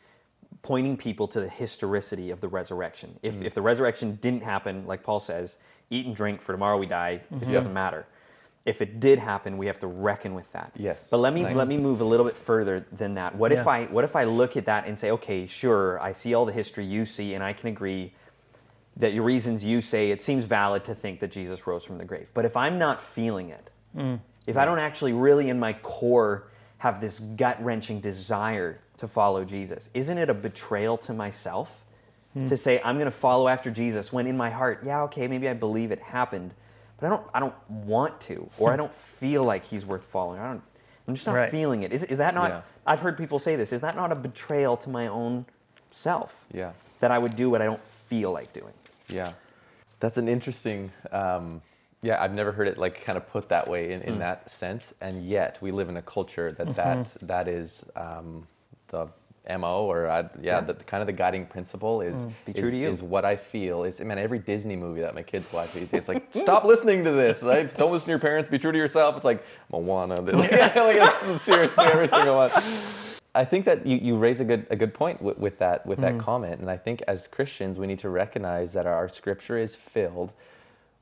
pointing 0.62 0.98
people 0.98 1.28
to 1.28 1.40
the 1.40 1.50
historicity 1.50 2.32
of 2.32 2.42
the 2.42 2.48
resurrection. 2.48 3.18
If, 3.24 3.36
mm. 3.36 3.46
if 3.46 3.54
the 3.54 3.62
resurrection 3.62 4.18
didn't 4.22 4.44
happen, 4.44 4.86
like 4.86 5.04
Paul 5.04 5.20
says, 5.20 5.58
eat 5.90 6.06
and 6.06 6.16
drink 6.16 6.42
for 6.42 6.52
tomorrow 6.52 6.78
we 6.78 6.86
die, 6.86 7.12
it 7.12 7.32
mm-hmm. 7.32 7.52
doesn't 7.52 7.74
matter. 7.74 8.06
If 8.66 8.82
it 8.82 9.00
did 9.00 9.20
happen, 9.20 9.58
we 9.58 9.68
have 9.68 9.80
to 9.80 9.88
reckon 9.88 10.34
with 10.34 10.52
that. 10.52 10.74
Yes. 10.76 11.00
But 11.10 11.18
let 11.18 11.34
me 11.34 11.44
Nice. 11.44 11.56
let 11.56 11.68
me 11.68 11.78
move 11.78 12.02
a 12.02 12.04
little 12.04 12.26
bit 12.26 12.36
further 12.36 12.86
than 12.92 13.16
that. 13.16 13.34
What 13.36 13.52
if 13.52 13.68
I 13.68 13.86
what 13.86 14.04
if 14.04 14.16
I 14.16 14.26
look 14.26 14.58
at 14.58 14.66
that 14.66 14.86
and 14.86 15.00
say, 15.00 15.12
okay, 15.12 15.48
sure, 15.48 16.00
I 16.02 16.12
see 16.12 16.34
all 16.34 16.46
the 16.46 16.52
history 16.52 16.86
you 16.86 17.06
see, 17.06 17.34
and 17.34 17.44
I 17.44 17.54
can 17.54 17.70
agree 17.70 18.14
that 18.98 19.14
your 19.14 19.24
reasons 19.24 19.64
you 19.64 19.80
say 19.80 20.12
it 20.12 20.22
seems 20.22 20.44
valid 20.44 20.84
to 20.84 20.94
think 20.94 21.22
that 21.22 21.32
Jesus 21.32 21.66
rose 21.66 21.86
from 21.86 21.98
the 21.98 22.06
grave. 22.06 22.30
But 22.34 22.46
if 22.46 22.58
I'm 22.58 22.78
not 22.78 23.02
feeling 23.02 23.50
it, 23.50 23.72
mm. 23.96 24.20
if 24.46 24.58
I 24.58 24.66
don't 24.66 24.80
actually 24.80 25.14
really 25.14 25.50
in 25.50 25.58
my 25.58 25.74
core 25.74 26.50
have 26.80 27.00
this 27.00 27.20
gut 27.20 27.64
wrenching 27.64 28.02
desire 28.02 28.82
to 29.00 29.08
follow 29.08 29.44
Jesus, 29.46 29.90
isn't 29.94 30.18
it 30.18 30.30
a 30.30 30.34
betrayal 30.34 30.98
to 30.98 31.14
myself 31.14 31.84
to 32.48 32.56
say 32.56 32.80
I'm 32.86 32.96
going 32.96 33.06
to 33.06 33.12
follow 33.12 33.48
after 33.50 33.70
Jesus 33.72 34.14
when 34.14 34.28
in 34.28 34.38
my 34.38 34.50
heart, 34.50 34.82
yeah, 34.84 35.02
okay, 35.04 35.28
maybe 35.28 35.50
I 35.50 35.54
believe 35.54 35.92
it 35.92 36.00
happened, 36.00 36.54
but 36.98 37.08
I 37.08 37.10
don't, 37.10 37.28
I 37.34 37.40
don't 37.40 37.56
want 37.70 38.22
to, 38.22 38.48
or 38.60 38.72
I 38.72 38.76
don't 38.78 38.94
feel 38.94 39.44
like 39.44 39.66
he's 39.66 39.86
worth 39.86 40.04
following. 40.06 40.40
I 40.40 40.48
don't, 40.48 40.62
I'm 41.08 41.16
just 41.16 41.26
not 41.26 41.36
Right. 41.36 41.50
feeling 41.52 41.82
it. 41.82 41.92
Is, 41.92 42.04
is 42.04 42.18
that 42.20 42.36
not? 42.36 42.52
Yeah. 42.52 42.62
I've 42.86 43.02
heard 43.02 43.18
people 43.18 43.40
say 43.40 43.56
this. 43.56 43.74
Is 43.74 43.82
that 43.82 43.96
not 43.96 44.12
a 44.12 44.16
betrayal 44.16 44.78
to 44.78 44.90
my 44.90 45.08
own 45.08 45.48
self? 45.90 46.46
Yeah. 46.54 46.72
That 47.00 47.10
I 47.12 47.18
would 47.18 47.36
do 47.36 47.50
what 47.50 47.62
I 47.62 47.66
don't 47.66 47.82
feel 47.84 48.32
like 48.32 48.54
doing. 48.54 48.74
Yeah, 49.10 49.32
that's 50.00 50.18
an 50.18 50.28
interesting. 50.30 50.92
Um, 51.12 51.62
yeah, 52.04 52.22
I've 52.24 52.34
never 52.34 52.52
heard 52.52 52.68
it 52.68 52.78
like 52.78 53.04
kind 53.04 53.18
of 53.18 53.28
put 53.28 53.50
that 53.50 53.68
way 53.68 53.92
in, 53.92 54.02
in 54.04 54.20
that 54.20 54.52
sense, 54.52 54.94
and 55.02 55.28
yet 55.28 55.58
we 55.62 55.72
live 55.72 55.90
in 55.90 55.98
a 55.98 56.02
culture 56.04 56.52
that 56.52 56.76
that, 56.76 57.08
that 57.24 57.48
is 57.48 57.84
um, 57.96 58.48
the 58.90 59.08
mo 59.58 59.86
or 59.86 60.10
I, 60.10 60.22
yeah, 60.22 60.28
Yeah. 60.42 60.62
the 60.62 60.74
kind 60.76 61.02
of 61.02 61.08
the 61.08 61.14
guiding 61.14 61.46
principle 61.46 62.02
is 62.02 62.16
mm. 62.16 62.34
Be 62.46 62.52
is, 62.52 62.60
true 62.60 62.72
to 62.72 62.78
you. 62.78 62.90
is 62.90 63.02
what 63.02 63.26
I 63.26 63.36
feel 63.36 63.84
is. 63.84 64.00
Man, 64.00 64.20
every 64.20 64.40
Disney 64.40 64.76
movie 64.76 65.02
that 65.02 65.16
my 65.16 65.24
kids 65.24 65.52
watch, 65.52 65.74
these 65.74 65.90
days, 65.90 66.02
it's 66.02 66.08
like 66.10 66.28
stop 66.34 66.66
listening 66.66 67.04
to 67.06 67.12
this. 67.12 67.42
Right? 67.42 67.76
Don't 67.78 67.92
listen 67.92 68.08
to 68.08 68.12
your 68.12 68.20
parents. 68.20 68.50
Be 68.50 68.60
true 68.60 68.72
to 68.72 68.78
yourself. 68.78 69.16
It's 69.16 69.26
like 69.26 69.44
Moana. 69.72 70.22
like, 70.22 70.52
it's 70.52 71.42
seriously 71.42 71.86
every 71.86 72.08
single 72.08 72.36
one. 72.36 72.52
I 73.36 73.46
think 73.46 73.66
that 73.66 73.86
you, 73.86 73.98
you 73.98 74.18
raise 74.18 74.40
a 74.40 74.44
good 74.44 74.66
a 74.70 74.76
good 74.76 74.94
point 74.94 75.22
with, 75.22 75.38
with 75.38 75.60
that 75.60 75.86
with 75.86 76.00
that 76.00 76.16
mm. 76.16 76.20
comment, 76.20 76.62
and 76.62 76.70
I 76.70 76.78
think 76.78 77.02
as 77.08 77.28
Christians 77.28 77.78
we 77.78 77.88
need 77.88 78.00
to 78.00 78.10
recognize 78.10 78.74
that 78.74 78.86
our 78.88 79.08
scripture 79.08 79.58
is 79.58 79.76
filled 79.76 80.34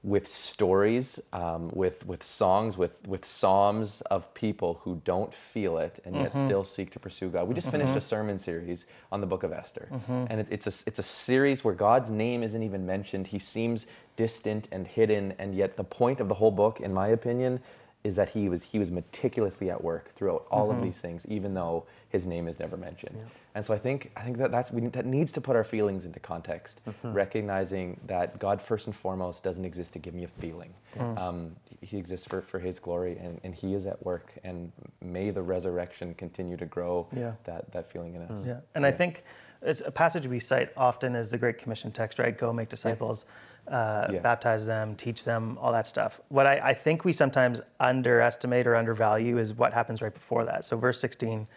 with 0.07 0.25
stories, 0.25 1.19
um, 1.33 1.69
with 1.73 2.05
with 2.05 2.23
songs, 2.23 2.77
with 2.77 2.93
with 3.05 3.25
psalms 3.25 3.99
of 4.09 4.33
people 4.33 4.79
who 4.85 5.01
don't 5.03 5.35
feel 5.35 5.77
it 5.77 6.01
and 6.05 6.15
yet 6.15 6.33
mm-hmm. 6.33 6.47
still 6.47 6.63
seek 6.63 6.91
to 6.91 6.99
pursue 6.99 7.27
God. 7.27 7.45
We 7.49 7.53
just 7.53 7.69
finished 7.69 7.89
mm-hmm. 7.89 7.97
a 7.97 8.01
sermon 8.01 8.39
series 8.39 8.85
on 9.11 9.19
the 9.19 9.27
Book 9.27 9.43
of 9.43 9.51
Esther, 9.51 9.89
mm-hmm. 9.91 10.25
and 10.29 10.39
it, 10.39 10.47
it's 10.49 10.65
a 10.65 10.87
it's 10.87 10.99
a 10.99 11.03
series 11.03 11.65
where 11.65 11.73
God's 11.73 12.09
name 12.09 12.41
isn't 12.41 12.63
even 12.63 12.85
mentioned. 12.85 13.27
He 13.27 13.37
seems 13.37 13.87
distant 14.15 14.69
and 14.71 14.87
hidden, 14.87 15.33
and 15.39 15.53
yet 15.53 15.75
the 15.75 15.83
point 15.83 16.21
of 16.21 16.29
the 16.29 16.35
whole 16.35 16.51
book, 16.51 16.79
in 16.79 16.93
my 16.93 17.09
opinion, 17.09 17.59
is 18.05 18.15
that 18.15 18.29
he 18.29 18.47
was 18.47 18.63
he 18.63 18.79
was 18.79 18.89
meticulously 18.89 19.69
at 19.69 19.83
work 19.83 20.15
throughout 20.15 20.45
all 20.49 20.71
of 20.71 20.81
these 20.81 20.99
things, 20.99 21.25
even 21.25 21.53
though 21.53 21.85
his 22.07 22.25
name 22.25 22.47
is 22.47 22.59
never 22.59 22.77
mentioned. 22.77 23.17
And 23.57 23.65
so 23.65 23.73
I 23.73 23.79
think 23.79 24.11
I 24.15 24.21
think 24.21 24.37
that 24.37 24.51
that's 24.51 24.71
we, 24.71 24.81
that 24.89 25.07
needs 25.07 25.31
to 25.31 25.41
put 25.41 25.55
our 25.55 25.63
feelings 25.63 26.05
into 26.05 26.19
context, 26.19 26.79
recognizing 27.03 27.99
that 28.05 28.37
God 28.37 28.61
first 28.61 28.85
and 28.85 28.95
foremost 28.95 29.43
doesn't 29.43 29.65
exist 29.65 29.93
to 29.93 29.99
give 29.99 30.13
me 30.13 30.25
a 30.25 30.27
feeling. 30.27 30.71
Um, 31.17 31.55
he 31.81 31.97
exists 31.97 32.27
for, 32.27 32.43
for 32.43 32.59
His 32.59 32.79
glory, 32.79 33.17
and, 33.17 33.41
and 33.43 33.55
He 33.55 33.73
is 33.73 33.87
at 33.87 34.03
work. 34.05 34.31
And 34.43 34.71
may 35.01 35.31
the 35.31 35.41
resurrection 35.41 36.13
continue 36.13 36.55
to 36.55 36.67
grow 36.67 37.07
Yeah. 37.15 37.31
that 37.45 37.71
that 37.71 37.91
feeling 37.91 38.13
in 38.13 38.21
us. 38.21 38.45
Yeah, 38.45 38.59
and 38.75 38.85
I 38.85 38.91
think 38.91 39.23
it's 39.63 39.81
a 39.81 39.89
passage 39.91 40.27
we 40.27 40.39
cite 40.39 40.69
often 40.77 41.15
as 41.15 41.31
the 41.31 41.37
Great 41.39 41.57
Commission 41.57 41.91
text, 41.91 42.19
right? 42.19 42.37
Go 42.37 42.53
make 42.53 42.69
disciples, 42.69 43.25
uh, 43.67 44.05
Yeah. 44.11 44.19
baptize 44.19 44.67
them, 44.67 44.93
teach 44.95 45.23
them, 45.23 45.57
all 45.59 45.71
that 45.71 45.87
stuff. 45.87 46.21
What 46.29 46.45
I, 46.45 46.59
I 46.59 46.73
think 46.75 47.03
we 47.05 47.11
sometimes 47.11 47.61
underestimate 47.79 48.67
or 48.67 48.75
undervalue 48.75 49.39
is 49.39 49.55
what 49.55 49.73
happens 49.73 50.03
right 50.03 50.13
before 50.13 50.45
that. 50.45 50.63
So, 50.63 50.77
verse 50.77 50.99
16 50.99 51.47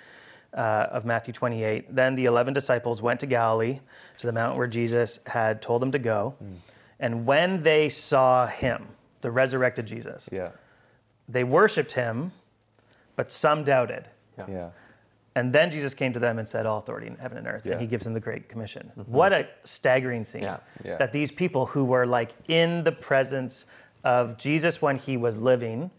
uh, 0.54 0.86
of 0.90 1.04
Matthew 1.04 1.32
28 1.32 1.94
Then 1.94 2.14
the 2.14 2.24
11 2.24 2.54
disciples 2.54 3.00
went 3.02 3.20
to 3.20 3.26
Galilee, 3.26 3.80
to 4.18 4.26
the 4.26 4.32
mountain 4.32 4.58
where 4.58 4.66
Jesus 4.66 5.20
had 5.26 5.62
told 5.62 5.82
them 5.82 5.92
to 5.92 5.98
go. 5.98 6.34
And 6.98 7.24
when 7.26 7.62
they 7.62 7.88
saw 7.88 8.46
him, 8.46 8.88
the 9.22 9.30
resurrected 9.30 9.86
Jesus, 9.86 10.28
Yeah. 10.32 10.50
they 11.28 11.44
worshiped 11.44 11.92
him, 11.92 12.32
but 13.16 13.30
some 13.30 13.64
doubted. 13.64 14.08
Yeah. 14.38 14.46
Yeah. 14.48 14.70
And 15.36 15.52
then 15.52 15.70
Jesus 15.70 15.94
came 15.94 16.12
to 16.12 16.18
them 16.18 16.38
and 16.38 16.48
said, 16.48 16.66
All 16.66 16.78
authority 16.78 17.06
in 17.06 17.16
heaven 17.16 17.38
and 17.38 17.46
earth. 17.46 17.64
Yeah. 17.64 17.72
And 17.72 17.80
he 17.80 17.86
gives 17.86 18.04
them 18.04 18.14
the 18.14 18.20
Great 18.20 18.48
Commission. 18.48 18.90
What 19.06 19.32
a 19.32 19.46
staggering 19.64 20.24
scene. 20.24 20.42
Yeah. 20.42 20.58
Yeah. 20.84 20.96
That 20.96 21.12
these 21.12 21.30
people 21.30 21.66
who 21.66 21.84
were 21.84 22.06
like 22.06 22.32
in 22.48 22.82
the 22.84 22.92
presence 22.92 23.66
of 24.02 24.36
Jesus 24.36 24.82
when 24.82 24.96
he 24.96 25.16
was 25.16 25.38
living, 25.38 25.90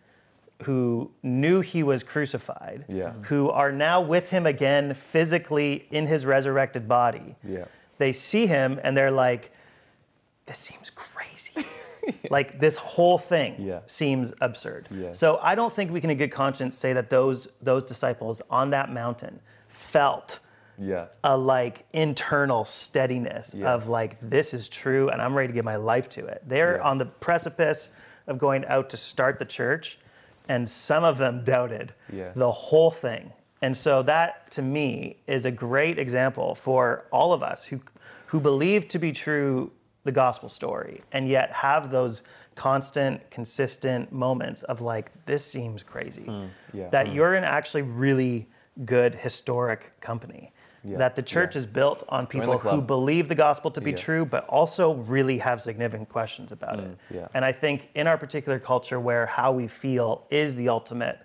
who 0.64 1.12
knew 1.24 1.62
he 1.62 1.84
was 1.84 2.04
crucified, 2.04 2.86
Yeah. 2.88 3.06
Mm-hmm. 3.10 3.24
who 3.24 3.50
are 3.50 3.72
now 3.72 4.02
with 4.02 4.30
him 4.30 4.46
again 4.46 4.94
physically 4.94 5.88
in 5.92 6.06
his 6.06 6.26
resurrected 6.26 6.88
body, 6.88 7.36
Yeah. 7.44 7.66
they 7.98 8.14
see 8.14 8.48
him 8.48 8.80
and 8.84 8.96
they're 8.96 9.12
like, 9.12 9.52
This 10.46 10.58
seems 10.58 10.90
crazy. 10.90 11.66
like 12.30 12.60
this 12.60 12.76
whole 12.78 13.18
thing 13.18 13.56
Yeah. 13.60 13.80
seems 13.86 14.34
absurd. 14.42 14.88
Yeah. 14.92 15.14
So 15.14 15.40
I 15.42 15.56
don't 15.56 15.72
think 15.72 15.92
we 15.92 16.02
can 16.02 16.10
in 16.10 16.18
good 16.18 16.32
conscience 16.32 16.78
say 16.78 16.94
that 16.94 17.10
those 17.10 17.48
those 17.62 17.84
disciples 17.84 18.42
on 18.50 18.72
that 18.72 18.92
mountain 18.92 19.40
felt 19.68 20.40
Yeah. 20.80 21.06
a 21.24 21.38
like 21.38 21.86
internal 21.94 22.66
steadiness 22.66 23.54
Yes. 23.54 23.68
of 23.68 23.88
like 23.88 24.18
this 24.20 24.54
is 24.54 24.68
true 24.68 25.10
and 25.10 25.22
I'm 25.22 25.34
ready 25.36 25.48
to 25.48 25.54
give 25.54 25.66
my 25.66 25.76
life 25.76 26.10
to 26.10 26.26
it. 26.26 26.42
They're 26.48 26.78
Yeah. 26.78 26.84
on 26.90 26.98
the 26.98 27.06
precipice 27.06 27.90
of 28.28 28.38
going 28.40 28.66
out 28.66 28.90
to 28.92 28.98
start 28.98 29.38
the 29.40 29.46
church 29.46 29.98
and 30.52 30.70
some 30.70 31.04
of 31.06 31.18
them 31.18 31.44
doubted 31.46 31.94
Yeah. 32.12 32.32
the 32.36 32.52
whole 32.52 32.92
thing. 32.92 33.32
And 33.62 33.78
so 33.78 34.04
that 34.04 34.52
to 34.52 34.62
me 34.62 35.18
is 35.28 35.46
a 35.46 35.52
great 35.52 35.98
example 35.98 36.56
for 36.56 37.06
all 37.12 37.32
of 37.34 37.42
us 37.42 37.66
who 37.66 37.80
who 38.28 38.40
believe 38.40 38.88
to 38.88 39.00
be 39.00 39.12
true 39.12 39.72
the 40.04 40.12
gospel 40.12 40.50
story 40.50 41.02
and 41.12 41.28
yet 41.28 41.52
have 41.52 41.92
those 41.92 42.24
constant 42.56 43.30
consistent 43.30 44.12
moments 44.12 44.64
of 44.64 44.82
like 44.82 45.12
this 45.26 45.44
seems 45.46 45.84
crazy. 45.84 46.24
Hmm. 46.24 46.46
Yeah. 46.74 46.90
That 46.90 47.14
you're 47.14 47.34
in 47.36 47.44
actually 47.44 47.84
really 47.84 48.48
good 48.86 49.16
historic 49.16 49.92
company. 50.02 50.52
Yeah. 50.84 50.98
That 50.98 51.16
the 51.16 51.22
church 51.22 51.56
Yeah. 51.56 51.60
is 51.60 51.66
built 51.68 52.04
on 52.10 52.26
people 52.26 52.58
who 52.58 52.82
believe 52.82 53.28
the 53.28 53.36
gospel 53.36 53.70
to 53.72 53.82
be 53.82 53.92
Yeah. 53.92 53.98
true, 53.98 54.26
but 54.26 54.48
also 54.48 54.94
really 54.96 55.38
have 55.38 55.62
significant 55.62 56.10
questions 56.10 56.52
about 56.52 56.80
it. 56.80 56.98
yeah. 57.10 57.28
And 57.34 57.46
I 57.46 57.52
think 57.52 57.90
in 57.94 58.08
our 58.08 58.18
particular 58.18 58.60
culture 58.60 59.00
where 59.00 59.28
how 59.28 59.52
we 59.52 59.68
feel 59.68 60.26
is 60.32 60.56
the 60.56 60.70
ultimate 60.70 61.20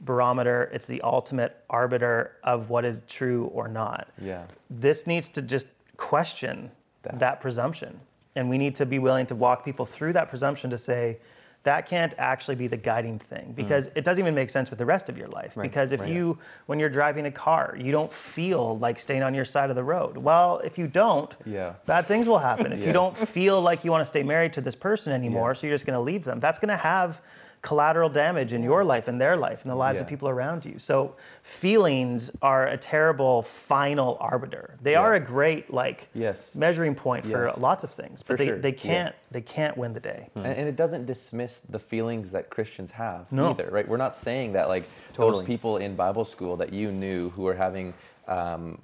barometer, 0.00 0.70
it's 0.72 0.86
the 0.86 1.00
ultimate 1.02 1.56
arbiter 1.70 2.32
of 2.42 2.68
what 2.68 2.84
is 2.84 3.02
true 3.08 3.46
or 3.54 3.68
not. 3.68 4.08
Yeah. 4.20 4.42
This 4.68 5.06
needs 5.06 5.28
to 5.28 5.42
just 5.42 5.68
question 5.96 6.70
That. 7.02 7.18
that, 7.20 7.40
presumption. 7.40 8.00
And 8.34 8.50
we 8.50 8.58
need 8.58 8.74
to 8.76 8.86
be 8.86 8.98
willing 8.98 9.26
to 9.26 9.34
walk 9.34 9.64
people 9.64 9.86
through 9.86 10.12
that 10.14 10.28
presumption 10.28 10.68
to 10.70 10.78
say, 10.78 11.18
that 11.66 11.84
can't 11.84 12.14
actually 12.16 12.54
be 12.54 12.68
the 12.68 12.76
guiding 12.76 13.18
thing 13.18 13.52
because 13.56 13.88
it 13.96 14.04
doesn't 14.04 14.22
even 14.22 14.36
make 14.36 14.50
sense 14.50 14.70
with 14.70 14.78
the 14.78 14.86
rest 14.86 15.08
of 15.08 15.18
your 15.18 15.26
life. 15.26 15.54
Mm. 15.54 15.56
Right, 15.56 15.62
Because 15.70 15.90
if 15.90 16.00
right. 16.02 16.08
you, 16.08 16.38
when 16.66 16.78
you're 16.78 16.88
driving 16.88 17.26
a 17.26 17.30
car, 17.32 17.74
you 17.76 17.90
don't 17.90 18.10
feel 18.12 18.78
like 18.78 19.00
staying 19.00 19.24
on 19.24 19.34
your 19.34 19.44
side 19.44 19.68
of 19.68 19.74
the 19.74 19.82
road. 19.82 20.16
Well, 20.16 20.58
if 20.58 20.78
you 20.78 20.86
don't, 20.86 21.34
Yeah. 21.44 21.72
bad 21.84 22.04
things 22.06 22.28
will 22.28 22.38
happen. 22.38 22.72
If 22.72 22.78
Yeah. 22.82 22.86
you 22.86 22.92
don't 22.92 23.16
feel 23.16 23.60
like 23.60 23.84
you 23.84 23.90
want 23.90 24.02
to 24.02 24.04
stay 24.06 24.22
married 24.22 24.52
to 24.52 24.60
this 24.60 24.76
person 24.76 25.12
anymore, 25.12 25.50
Yeah. 25.50 25.54
so 25.54 25.66
you're 25.66 25.74
just 25.74 25.86
going 25.86 25.98
to 25.98 26.00
leave 26.00 26.22
them, 26.22 26.38
that's 26.38 26.60
going 26.60 26.68
to 26.68 26.76
have 26.76 27.20
collateral 27.66 28.08
damage 28.08 28.52
in 28.52 28.62
your 28.62 28.84
life 28.84 29.08
and 29.08 29.20
their 29.20 29.36
life 29.36 29.62
and 29.64 29.70
the 29.72 29.74
lives 29.74 30.00
of 30.00 30.06
people 30.06 30.28
around 30.28 30.64
you. 30.64 30.78
So 30.78 31.16
feelings 31.42 32.30
are 32.40 32.68
a 32.68 32.76
terrible 32.76 33.42
final 33.42 34.16
arbiter. 34.20 34.76
They 34.80 34.92
Yeah. 34.92 35.00
are 35.00 35.14
a 35.14 35.20
great 35.20 35.72
like 35.72 36.08
Yes. 36.14 36.54
measuring 36.54 36.94
point 36.94 37.26
for 37.26 37.46
Yes. 37.46 37.58
lots 37.58 37.82
of 37.82 37.90
things, 37.90 38.22
but 38.22 38.34
For 38.34 38.36
they, 38.36 38.46
sure. 38.46 38.58
they 38.58 38.72
can't 38.72 39.14
they 39.32 39.40
can't 39.40 39.76
win 39.76 39.92
the 39.92 40.00
day. 40.00 40.28
And, 40.36 40.46
and 40.46 40.68
it 40.68 40.76
doesn't 40.76 41.04
dismiss 41.06 41.58
the 41.68 41.80
feelings 41.80 42.30
that 42.30 42.48
Christians 42.50 42.92
have 42.92 43.30
No. 43.32 43.50
either, 43.50 43.68
right? 43.72 43.86
We're 43.86 43.96
not 43.96 44.16
saying 44.16 44.52
that 44.52 44.68
like 44.68 44.84
Totally. 45.12 45.38
those 45.42 45.46
people 45.46 45.78
in 45.78 45.96
Bible 45.96 46.24
school 46.24 46.56
that 46.58 46.72
you 46.72 46.92
knew 46.92 47.30
who 47.30 47.42
were 47.42 47.54
having 47.54 47.92
um, 48.28 48.78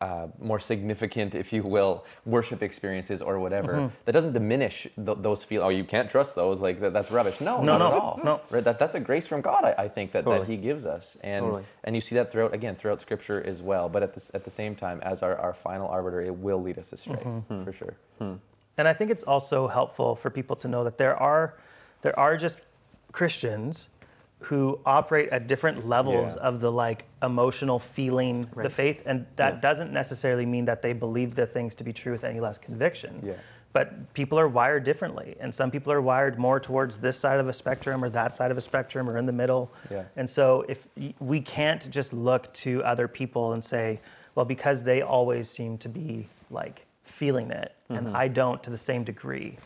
uh, 0.00 0.28
more 0.38 0.58
significant, 0.58 1.34
if 1.34 1.52
you 1.52 1.62
will, 1.62 2.04
worship 2.24 2.62
experiences 2.62 3.20
or 3.20 3.38
whatever. 3.38 3.74
Mm-hmm. 3.74 3.94
That 4.06 4.12
doesn't 4.12 4.32
diminish 4.32 4.86
th- 4.96 5.18
those 5.20 5.44
feel. 5.44 5.62
Oh, 5.62 5.68
you 5.68 5.84
can't 5.84 6.08
trust 6.10 6.34
those. 6.34 6.60
Like 6.60 6.80
that, 6.80 6.92
that's 6.94 7.10
rubbish. 7.10 7.40
No, 7.40 7.58
No, 7.62 7.76
not 7.76 7.78
no, 7.78 7.86
at 7.86 7.92
all. 8.02 8.20
no. 8.24 8.40
Right? 8.50 8.64
That, 8.64 8.78
that's 8.78 8.94
a 8.94 9.00
grace 9.00 9.26
from 9.26 9.42
God. 9.42 9.62
I, 9.64 9.74
I 9.84 9.88
think 9.88 10.12
that, 10.12 10.24
Totally. 10.24 10.38
that 10.46 10.50
He 10.50 10.56
gives 10.56 10.86
us, 10.86 11.18
and 11.22 11.44
Totally. 11.44 11.64
and 11.84 11.94
you 11.94 12.00
see 12.00 12.14
that 12.14 12.32
throughout 12.32 12.54
again 12.54 12.76
throughout 12.76 13.00
Scripture 13.02 13.42
as 13.46 13.60
well. 13.60 13.88
But 13.90 14.02
at 14.02 14.14
the 14.14 14.22
at 14.34 14.44
the 14.44 14.50
same 14.50 14.74
time, 14.74 15.00
as 15.02 15.22
our, 15.22 15.36
our 15.36 15.52
final 15.52 15.86
arbiter, 15.88 16.22
it 16.22 16.34
will 16.34 16.62
lead 16.62 16.78
us 16.78 16.92
astray 16.92 17.16
Mm-hmm. 17.16 17.64
for 17.64 17.72
sure. 17.72 17.94
And 18.78 18.88
I 18.88 18.94
think 18.94 19.10
it's 19.10 19.22
also 19.24 19.68
helpful 19.68 20.14
for 20.14 20.30
people 20.30 20.56
to 20.56 20.68
know 20.68 20.82
that 20.84 20.96
there 20.96 21.14
are 21.16 21.58
there 22.00 22.18
are 22.18 22.38
just 22.38 22.60
Christians 23.12 23.90
who 24.40 24.80
operate 24.86 25.28
at 25.30 25.46
different 25.46 25.86
levels 25.86 26.34
Yeah. 26.34 26.42
of 26.42 26.60
the 26.60 26.72
like 26.72 27.04
emotional 27.22 27.78
feeling 27.78 28.44
the 28.56 28.70
faith 28.70 29.02
and 29.04 29.26
that 29.36 29.54
Yeah. 29.54 29.60
doesn't 29.60 29.92
necessarily 29.92 30.46
mean 30.46 30.64
that 30.64 30.82
they 30.82 30.92
believe 30.92 31.34
the 31.34 31.46
things 31.46 31.74
to 31.76 31.84
be 31.84 31.92
true 31.92 32.12
with 32.12 32.24
any 32.24 32.40
less 32.40 32.56
conviction. 32.56 33.20
Yeah. 33.22 33.34
But 33.72 34.14
people 34.14 34.40
are 34.40 34.48
wired 34.48 34.82
differently 34.82 35.36
and 35.40 35.54
some 35.54 35.70
people 35.70 35.92
are 35.92 36.00
wired 36.00 36.38
more 36.38 36.58
towards 36.58 36.98
this 36.98 37.18
side 37.18 37.38
of 37.38 37.48
a 37.48 37.52
spectrum 37.52 38.02
or 38.02 38.08
that 38.10 38.34
side 38.34 38.50
of 38.50 38.56
a 38.56 38.60
spectrum 38.60 39.08
or 39.08 39.18
in 39.18 39.26
the 39.26 39.32
middle. 39.32 39.70
Yeah. 39.90 40.04
And 40.16 40.28
so 40.28 40.64
if 40.68 40.88
we 41.20 41.40
can't 41.40 41.88
just 41.90 42.12
look 42.12 42.52
to 42.54 42.82
other 42.82 43.08
people 43.08 43.52
and 43.52 43.62
say, 43.62 44.00
well 44.34 44.46
because 44.46 44.84
they 44.84 45.02
always 45.02 45.50
seem 45.50 45.76
to 45.78 45.88
be 45.88 46.28
like 46.50 46.86
feeling 47.04 47.50
it 47.50 47.74
and 47.90 48.06
mm-hmm. 48.06 48.16
I 48.16 48.28
don't 48.28 48.62
to 48.62 48.70
the 48.70 48.78
same 48.78 49.04
degree 49.04 49.58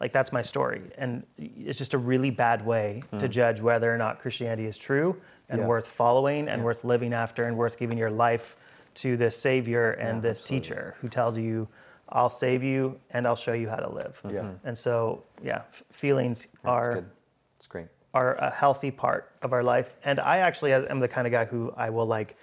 like 0.00 0.12
that's 0.12 0.32
my 0.32 0.42
story 0.42 0.82
and 0.98 1.24
it's 1.38 1.78
just 1.78 1.94
a 1.94 1.98
really 1.98 2.30
bad 2.30 2.64
way 2.64 3.02
to 3.18 3.26
hmm. 3.26 3.30
judge 3.30 3.60
whether 3.60 3.92
or 3.92 3.98
not 3.98 4.20
christianity 4.20 4.66
is 4.66 4.76
true 4.78 5.16
and 5.48 5.60
Yeah. 5.60 5.66
worth 5.66 5.86
following 5.86 6.48
and 6.48 6.64
worth 6.64 6.84
living 6.84 7.12
after 7.12 7.44
and 7.44 7.56
worth 7.56 7.78
giving 7.78 7.98
your 7.98 8.10
life 8.10 8.56
to 8.96 9.16
this 9.16 9.36
savior 9.36 9.92
and 9.92 10.16
Yeah, 10.18 10.28
this 10.28 10.40
absolutely. 10.40 10.60
teacher 10.68 10.94
who 11.00 11.08
tells 11.08 11.38
you 11.38 11.68
i'll 12.10 12.30
save 12.30 12.62
you 12.62 12.98
and 13.10 13.26
i'll 13.26 13.36
show 13.36 13.52
you 13.52 13.68
how 13.68 13.76
to 13.76 13.90
live 13.90 14.20
Yeah. 14.24 14.40
Mm-hmm. 14.40 14.66
and 14.68 14.76
so 14.78 15.22
yeah 15.42 15.62
f- 15.68 15.82
feelings 15.90 16.46
That's 16.62 16.64
are 16.64 16.92
good. 16.94 17.06
It's 17.58 17.66
great. 17.66 17.86
are 18.12 18.34
a 18.36 18.50
healthy 18.50 18.90
part 18.90 19.30
of 19.42 19.52
our 19.52 19.62
life. 19.62 19.94
And 20.04 20.20
I 20.20 20.38
actually 20.38 20.72
am 20.74 21.00
the 21.00 21.08
kind 21.08 21.26
of 21.26 21.32
guy 21.32 21.46
who 21.46 21.72
I 21.76 21.88
will 21.90 22.06
like 22.06 22.36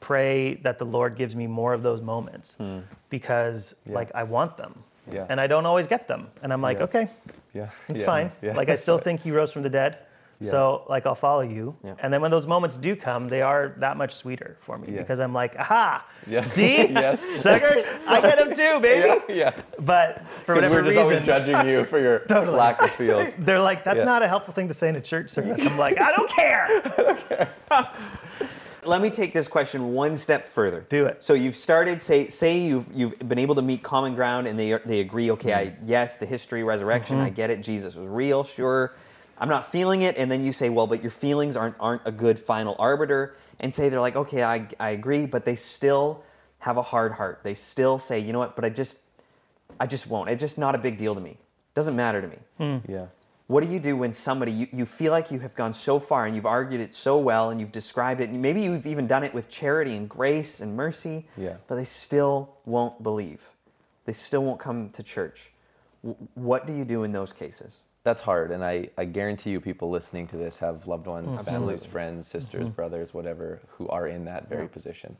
pray 0.00 0.54
that 0.62 0.78
the 0.78 0.84
Lord 0.86 1.16
gives 1.16 1.34
me 1.34 1.46
more 1.46 1.72
of 1.74 1.82
those 1.82 2.00
moments 2.00 2.54
hmm. 2.54 2.78
because 3.10 3.74
Yeah. 3.86 3.94
like 3.94 4.10
I 4.14 4.22
want 4.22 4.56
them. 4.56 4.84
Yeah. 5.12 5.26
And 5.28 5.40
I 5.40 5.46
don't 5.46 5.66
always 5.66 5.86
get 5.86 6.08
them. 6.08 6.28
And 6.42 6.52
I'm 6.52 6.60
like, 6.62 6.78
Yeah. 6.78 6.84
okay, 6.84 7.08
Yeah, 7.54 7.70
it's 7.88 8.00
yeah, 8.00 8.06
fine. 8.06 8.32
Yeah. 8.42 8.54
Like 8.56 8.68
I 8.68 8.76
still 8.76 8.98
think 8.98 9.20
he 9.20 9.30
rose 9.30 9.52
from 9.52 9.62
the 9.62 9.70
dead. 9.70 9.98
So 10.42 10.84
like 10.90 11.06
I'll 11.06 11.14
follow 11.14 11.40
you. 11.40 11.74
And 12.02 12.12
then 12.12 12.20
when 12.20 12.30
those 12.30 12.46
moments 12.46 12.76
do 12.76 12.94
come, 12.94 13.28
they 13.28 13.40
are 13.40 13.72
that 13.78 13.96
much 13.96 14.14
sweeter 14.14 14.58
for 14.60 14.76
me 14.76 14.88
because 14.92 15.18
I'm 15.18 15.32
like, 15.32 15.56
aha, 15.58 16.04
Yes. 16.26 16.52
see? 16.52 16.88
Yes. 16.90 17.22
Suckers, 17.42 17.86
I 18.06 18.20
get 18.20 18.36
them 18.36 18.52
too, 18.54 18.78
baby. 18.80 19.18
yeah. 19.32 19.52
But 19.78 20.26
for 20.44 20.54
whatever 20.54 20.82
we're 20.82 20.92
just 20.92 20.98
always 20.98 21.20
reason, 21.20 21.46
judging 21.46 21.70
you 21.70 21.84
for 21.86 21.98
your 21.98 22.22
lack 22.28 22.82
of 22.82 22.90
feels. 22.90 23.34
they're 23.38 23.60
like, 23.60 23.82
that's 23.82 24.02
not 24.04 24.22
a 24.22 24.28
helpful 24.28 24.52
thing 24.52 24.68
to 24.68 24.74
say 24.74 24.90
in 24.90 24.96
a 24.96 25.00
church 25.00 25.30
service. 25.30 25.62
I'm 25.62 25.78
like, 25.78 25.98
I 25.98 26.12
don't 26.12 26.30
care. 26.30 27.48
Let 28.86 29.02
me 29.02 29.10
take 29.10 29.32
this 29.32 29.48
question 29.48 29.92
one 29.92 30.16
step 30.16 30.46
further. 30.46 30.86
Do 30.88 31.06
it. 31.06 31.22
So 31.22 31.34
you've 31.34 31.56
started. 31.56 32.02
Say, 32.02 32.28
say 32.28 32.58
you've 32.58 32.88
you've 32.94 33.18
been 33.28 33.38
able 33.38 33.54
to 33.56 33.62
meet 33.62 33.82
common 33.82 34.14
ground, 34.14 34.46
and 34.46 34.58
they 34.58 34.78
they 34.84 35.00
agree. 35.00 35.30
Okay, 35.32 35.52
I 35.54 35.66
mm-hmm. 35.66 35.88
yes, 35.88 36.16
the 36.16 36.26
history, 36.26 36.62
resurrection, 36.62 37.18
I 37.18 37.26
mm-hmm. 37.26 37.34
get 37.34 37.50
it. 37.50 37.62
Jesus 37.62 37.96
was 37.96 38.08
real. 38.08 38.44
Sure, 38.44 38.94
I'm 39.38 39.48
not 39.48 39.66
feeling 39.66 40.02
it. 40.02 40.16
And 40.18 40.30
then 40.30 40.44
you 40.44 40.52
say, 40.52 40.68
well, 40.68 40.86
but 40.86 41.02
your 41.02 41.10
feelings 41.10 41.56
aren't 41.56 41.76
aren't 41.80 42.02
a 42.04 42.12
good 42.12 42.38
final 42.38 42.76
arbiter. 42.78 43.36
And 43.60 43.74
say 43.74 43.88
they're 43.88 44.00
like, 44.00 44.16
okay, 44.16 44.42
I 44.42 44.68
I 44.78 44.90
agree, 44.90 45.26
but 45.26 45.44
they 45.44 45.56
still 45.56 46.22
have 46.60 46.76
a 46.76 46.82
hard 46.82 47.12
heart. 47.12 47.40
They 47.42 47.54
still 47.54 47.98
say, 47.98 48.18
you 48.18 48.32
know 48.32 48.38
what? 48.38 48.56
But 48.56 48.64
I 48.64 48.70
just 48.70 48.98
I 49.80 49.86
just 49.86 50.06
won't. 50.06 50.30
It's 50.30 50.40
just 50.40 50.58
not 50.58 50.74
a 50.74 50.78
big 50.78 50.98
deal 50.98 51.14
to 51.14 51.20
me. 51.20 51.38
Doesn't 51.74 51.96
matter 51.96 52.22
to 52.22 52.28
me. 52.28 52.38
Hmm. 52.58 52.90
Yeah. 52.90 53.06
What 53.48 53.62
do 53.62 53.70
you 53.70 53.78
do 53.78 53.96
when 53.96 54.12
somebody, 54.12 54.50
you, 54.50 54.66
you 54.72 54.86
feel 54.86 55.12
like 55.12 55.30
you 55.30 55.38
have 55.40 55.54
gone 55.54 55.72
so 55.72 56.00
far 56.00 56.26
and 56.26 56.34
you've 56.34 56.46
argued 56.46 56.80
it 56.80 56.92
so 56.92 57.16
well 57.18 57.50
and 57.50 57.60
you've 57.60 57.70
described 57.72 58.20
it, 58.20 58.30
and 58.30 58.42
maybe 58.42 58.62
you've 58.62 58.86
even 58.86 59.06
done 59.06 59.22
it 59.22 59.32
with 59.32 59.48
charity 59.48 59.94
and 59.96 60.08
grace 60.08 60.60
and 60.60 60.74
mercy, 60.74 61.26
Yeah. 61.36 61.56
but 61.68 61.76
they 61.76 61.84
still 61.84 62.56
won't 62.64 63.02
believe. 63.02 63.50
They 64.04 64.12
still 64.12 64.42
won't 64.42 64.58
come 64.58 64.90
to 64.90 65.02
church. 65.02 65.52
W- 66.02 66.28
what 66.34 66.66
do 66.66 66.72
you 66.72 66.84
do 66.84 67.04
in 67.04 67.12
those 67.12 67.32
cases? 67.32 67.84
That's 68.02 68.20
hard, 68.22 68.52
and 68.52 68.64
I, 68.64 68.90
I 68.96 69.04
guarantee 69.04 69.50
you, 69.50 69.60
people 69.60 69.90
listening 69.90 70.28
to 70.28 70.36
this 70.36 70.56
have 70.58 70.86
loved 70.86 71.08
ones, 71.08 71.40
families, 71.40 71.84
friends, 71.84 72.28
sisters, 72.28 72.68
brothers, 72.68 73.12
whatever, 73.12 73.60
who 73.68 73.88
are 73.88 74.06
in 74.06 74.24
that 74.26 74.48
very 74.48 74.68
position. 74.68 75.16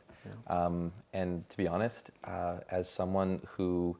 Um, 0.47 0.93
and 1.13 1.49
to 1.49 1.57
be 1.57 1.67
honest, 1.67 2.11
uh, 2.23 2.57
as 2.71 2.89
someone 2.89 3.41
who 3.45 3.97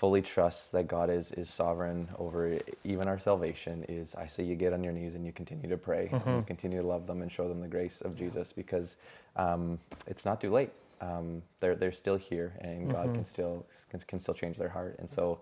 fully 0.00 0.22
trusts 0.22 0.68
that 0.68 0.88
God 0.88 1.10
is 1.10 1.30
is 1.32 1.50
sovereign 1.50 2.08
over 2.18 2.58
even 2.84 3.06
our 3.06 3.18
salvation, 3.18 3.84
is 3.86 4.14
I 4.14 4.26
say 4.26 4.42
you 4.42 4.54
get 4.54 4.72
on 4.72 4.82
your 4.82 4.94
knees 4.94 5.14
and 5.14 5.26
you 5.26 5.32
continue 5.32 5.68
to 5.68 5.76
pray, 5.76 6.08
and 6.24 6.36
you 6.38 6.44
continue 6.46 6.80
to 6.80 6.86
love 6.86 7.06
them 7.06 7.20
and 7.20 7.30
show 7.30 7.46
them 7.48 7.60
the 7.60 7.68
grace 7.68 8.00
of 8.00 8.16
Jesus, 8.16 8.50
because 8.50 8.96
um, 9.36 9.78
it's 10.06 10.24
not 10.24 10.40
too 10.40 10.50
late. 10.50 10.70
Um, 11.02 11.42
they're 11.60 11.76
they're 11.76 11.92
still 11.92 12.16
here, 12.16 12.54
and 12.62 12.90
God 12.90 13.12
can 13.14 13.26
still 13.26 13.66
can, 13.90 14.00
can 14.08 14.18
still 14.20 14.34
change 14.42 14.56
their 14.56 14.70
heart, 14.70 14.96
and 15.00 15.08
so 15.08 15.38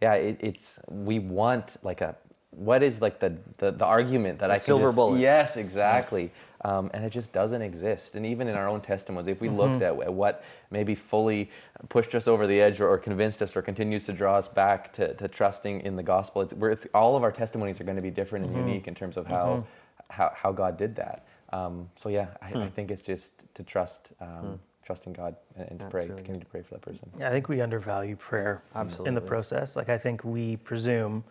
yeah, 0.00 0.14
it, 0.14 0.36
it's 0.40 0.78
we 0.88 1.18
want 1.18 1.66
like 1.82 2.00
a 2.00 2.14
what 2.56 2.82
is 2.82 3.00
like 3.00 3.20
the 3.20 3.36
the, 3.58 3.70
the 3.70 3.84
argument 3.84 4.38
that 4.40 4.50
I 4.50 4.54
can 4.54 4.60
silver 4.60 4.86
just, 4.86 4.96
bullet. 4.96 5.20
Yes, 5.20 5.56
exactly. 5.56 6.32
Um, 6.62 6.90
and 6.94 7.04
it 7.04 7.10
just 7.10 7.32
doesn't 7.32 7.62
exist. 7.62 8.16
And 8.16 8.26
even 8.26 8.48
in 8.48 8.56
our 8.56 8.66
own 8.66 8.80
testimonies, 8.80 9.28
if 9.28 9.40
we 9.40 9.48
looked 9.48 9.82
at, 9.82 10.00
at 10.00 10.12
what 10.12 10.42
maybe 10.70 10.94
fully 10.94 11.50
pushed 11.90 12.14
us 12.14 12.26
over 12.26 12.46
the 12.46 12.60
edge 12.60 12.80
or, 12.80 12.88
or 12.88 12.98
convinced 12.98 13.40
us 13.42 13.54
or 13.54 13.62
continues 13.62 14.04
to 14.06 14.12
draw 14.12 14.36
us 14.36 14.48
back 14.48 14.92
to, 14.94 15.14
to 15.14 15.28
trusting 15.28 15.82
in 15.82 15.94
the 15.94 16.02
gospel, 16.02 16.42
it's, 16.42 16.54
where 16.54 16.70
it's 16.70 16.86
all 16.92 17.14
of 17.14 17.22
our 17.22 17.30
testimonies 17.30 17.80
are 17.80 17.84
going 17.84 17.96
to 17.96 18.02
be 18.02 18.10
different 18.10 18.46
and 18.46 18.56
unique 18.56 18.88
in 18.88 18.94
terms 18.94 19.16
of 19.16 19.26
how 19.26 19.64
how, 20.10 20.32
how 20.34 20.52
God 20.52 20.76
did 20.76 20.96
that. 20.96 21.26
Um, 21.52 21.88
so 21.96 22.08
yeah, 22.08 22.28
I, 22.42 22.52
I 22.62 22.68
think 22.68 22.90
it's 22.90 23.02
just 23.02 23.32
to 23.54 23.62
trust 23.62 24.08
um, 24.20 24.58
trust 24.84 25.06
in 25.06 25.12
God 25.12 25.36
and, 25.56 25.68
and 25.68 25.78
to 25.78 25.84
That's 25.84 25.92
pray, 25.92 26.04
really 26.06 26.16
continue 26.16 26.40
to 26.40 26.46
pray 26.46 26.62
for 26.62 26.74
that 26.74 26.82
person. 26.82 27.10
Yeah, 27.18 27.28
I 27.28 27.32
think 27.32 27.48
we 27.48 27.60
undervalue 27.60 28.16
prayer 28.16 28.62
Absolutely. 28.74 29.08
in 29.08 29.14
the 29.14 29.20
process. 29.20 29.76
Like 29.76 29.88
I 29.88 29.98
think 29.98 30.24
we 30.24 30.56
presume 30.56 31.22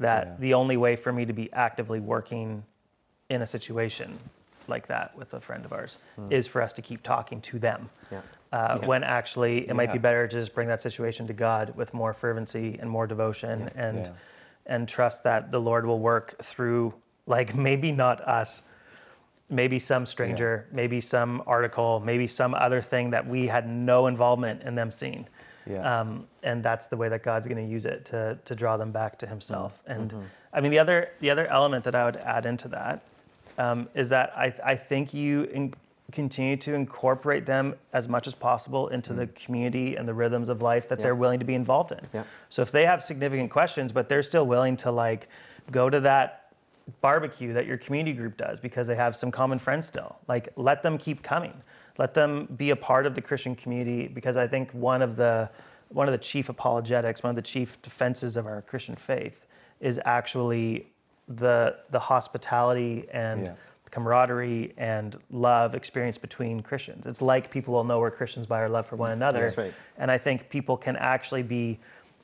that 0.00 0.26
Yeah. 0.26 0.34
the 0.38 0.54
only 0.54 0.76
way 0.76 0.96
for 0.96 1.12
me 1.12 1.24
to 1.26 1.32
be 1.32 1.52
actively 1.52 2.00
working 2.00 2.64
in 3.28 3.42
a 3.42 3.46
situation 3.46 4.18
like 4.66 4.86
that 4.88 5.14
with 5.16 5.32
a 5.34 5.40
friend 5.40 5.64
of 5.64 5.72
ours 5.72 5.98
is 6.30 6.46
for 6.46 6.62
us 6.62 6.72
to 6.74 6.82
keep 6.82 7.02
talking 7.02 7.40
to 7.42 7.58
them. 7.58 7.90
Yeah. 8.10 8.20
Uh, 8.52 8.78
Yeah. 8.80 8.86
When 8.86 9.04
actually 9.04 9.68
it 9.68 9.74
might 9.74 9.92
be 9.92 9.98
better 9.98 10.26
to 10.26 10.36
just 10.36 10.54
bring 10.54 10.68
that 10.68 10.80
situation 10.80 11.26
to 11.28 11.32
God 11.32 11.74
with 11.76 11.94
more 11.94 12.12
fervency 12.12 12.78
and 12.80 12.90
more 12.90 13.06
devotion 13.06 13.70
and 13.76 14.10
and 14.66 14.88
trust 14.88 15.24
that 15.24 15.50
the 15.50 15.60
Lord 15.60 15.84
will 15.86 15.98
work 15.98 16.36
through 16.42 16.94
like 17.26 17.54
maybe 17.68 17.92
not 17.92 18.20
us, 18.20 18.62
maybe 19.48 19.78
some 19.78 20.06
stranger, 20.06 20.66
maybe 20.70 21.00
some 21.00 21.42
article, 21.46 22.00
maybe 22.00 22.26
some 22.26 22.54
other 22.54 22.80
thing 22.80 23.10
that 23.10 23.26
we 23.26 23.48
had 23.48 23.68
no 23.68 24.06
involvement 24.06 24.62
in 24.62 24.74
them 24.76 24.90
seeing. 24.92 25.26
Yeah. 25.70 26.00
Um, 26.00 26.26
and 26.42 26.62
that's 26.62 26.86
the 26.88 26.96
way 26.96 27.08
that 27.08 27.22
God's 27.22 27.46
going 27.46 27.64
to 27.64 27.70
use 27.72 27.84
it 27.84 28.04
to, 28.06 28.38
to 28.44 28.54
draw 28.54 28.76
them 28.76 28.90
back 28.92 29.18
to 29.18 29.26
Himself. 29.26 29.80
Mm-hmm. 29.88 30.00
And 30.00 30.14
I 30.52 30.60
mean, 30.60 30.70
the 30.70 30.78
other 30.78 31.10
the 31.20 31.30
other 31.30 31.46
element 31.46 31.84
that 31.84 31.94
I 31.94 32.04
would 32.04 32.16
add 32.16 32.46
into 32.46 32.68
that 32.68 33.02
um, 33.58 33.88
is 33.94 34.08
that 34.08 34.32
I, 34.36 34.54
I 34.64 34.74
think 34.74 35.14
you 35.14 35.44
in, 35.44 35.74
continue 36.12 36.56
to 36.56 36.74
incorporate 36.74 37.46
them 37.46 37.74
as 37.92 38.08
much 38.08 38.26
as 38.26 38.34
possible 38.34 38.88
into 38.88 39.12
the 39.12 39.28
community 39.28 39.94
and 39.96 40.08
the 40.08 40.14
rhythms 40.14 40.48
of 40.48 40.60
life 40.60 40.88
that 40.88 40.96
Mm. 40.96 40.98
Yeah. 40.98 41.04
they're 41.04 41.14
willing 41.14 41.38
to 41.38 41.44
be 41.44 41.54
involved 41.54 41.92
in. 41.92 42.00
Yeah. 42.12 42.24
So 42.48 42.62
if 42.62 42.72
they 42.72 42.84
have 42.84 43.04
significant 43.04 43.50
questions, 43.50 43.92
but 43.92 44.08
they're 44.08 44.22
still 44.22 44.46
willing 44.46 44.76
to 44.78 44.90
like 44.90 45.28
go 45.70 45.88
to 45.88 46.00
that 46.00 46.52
barbecue 47.00 47.52
that 47.52 47.66
your 47.66 47.76
community 47.76 48.12
group 48.16 48.36
does 48.36 48.58
because 48.58 48.88
they 48.88 48.96
have 48.96 49.14
some 49.14 49.30
common 49.30 49.58
friends 49.60 49.86
still, 49.86 50.16
like 50.26 50.48
let 50.56 50.82
them 50.82 50.98
keep 50.98 51.22
coming. 51.22 51.52
Let 52.00 52.14
them 52.14 52.48
be 52.56 52.70
a 52.70 52.76
part 52.76 53.04
of 53.04 53.14
the 53.14 53.20
Christian 53.20 53.54
community 53.54 54.08
because 54.08 54.38
I 54.38 54.46
think 54.46 54.70
one 54.72 55.02
of 55.02 55.16
the 55.16 55.50
one 55.88 56.08
of 56.08 56.12
the 56.12 56.18
chief 56.32 56.48
apologetics, 56.48 57.22
one 57.22 57.28
of 57.28 57.36
the 57.36 57.42
chief 57.42 57.80
defenses 57.82 58.38
of 58.38 58.46
our 58.46 58.62
Christian 58.62 58.96
faith 58.96 59.44
is 59.80 60.00
actually 60.06 60.86
the 61.28 61.76
the 61.90 61.98
hospitality 61.98 63.06
and 63.12 63.44
Yeah. 63.44 63.52
camaraderie 63.90 64.72
and 64.78 65.18
love 65.30 65.74
experience 65.74 66.16
between 66.16 66.62
Christians. 66.62 67.06
It's 67.06 67.20
like 67.20 67.50
people 67.50 67.74
will 67.74 67.84
know 67.84 67.98
we're 67.98 68.10
Christians 68.10 68.46
by 68.46 68.60
our 68.60 68.68
love 68.70 68.86
for 68.86 68.96
one 68.96 69.10
another. 69.10 69.44
That's 69.44 69.58
right. 69.58 69.74
And 69.98 70.10
I 70.10 70.16
think 70.16 70.48
people 70.48 70.78
can 70.78 70.96
actually 70.96 71.42
be 71.42 71.80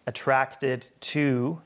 attracted 0.06 0.88
to 1.00 1.60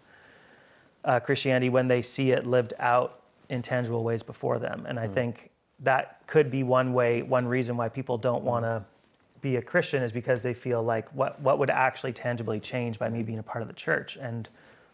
uh, 1.05 1.21
Christianity 1.21 1.69
when 1.69 1.87
they 1.87 2.03
see 2.03 2.33
it 2.33 2.45
lived 2.45 2.73
out 2.81 3.21
in 3.49 3.63
tangible 3.63 4.03
ways 4.03 4.25
before 4.25 4.59
them. 4.59 4.85
And 4.89 4.99
I 4.99 5.07
think 5.07 5.50
that 5.83 6.21
could 6.27 6.51
be 6.51 6.63
one 6.63 6.93
way, 6.93 7.23
one 7.23 7.47
reason 7.47 7.77
why 7.77 7.89
people 7.89 8.19
don't 8.19 8.45
want 8.45 8.65
to 8.65 8.85
be 9.41 9.57
a 9.57 9.63
Christian 9.63 10.03
is 10.03 10.13
because 10.13 10.43
they 10.43 10.53
feel 10.55 10.83
like 10.83 11.09
what, 11.15 11.41
what 11.41 11.59
would 11.59 11.71
actually 11.71 12.13
tangibly 12.13 12.61
change 12.61 12.99
by 12.99 13.09
me 13.09 13.23
being 13.23 13.39
a 13.39 13.43
part 13.43 13.63
of 13.63 13.69
the 13.69 13.75
church. 13.75 14.17
And 14.21 14.49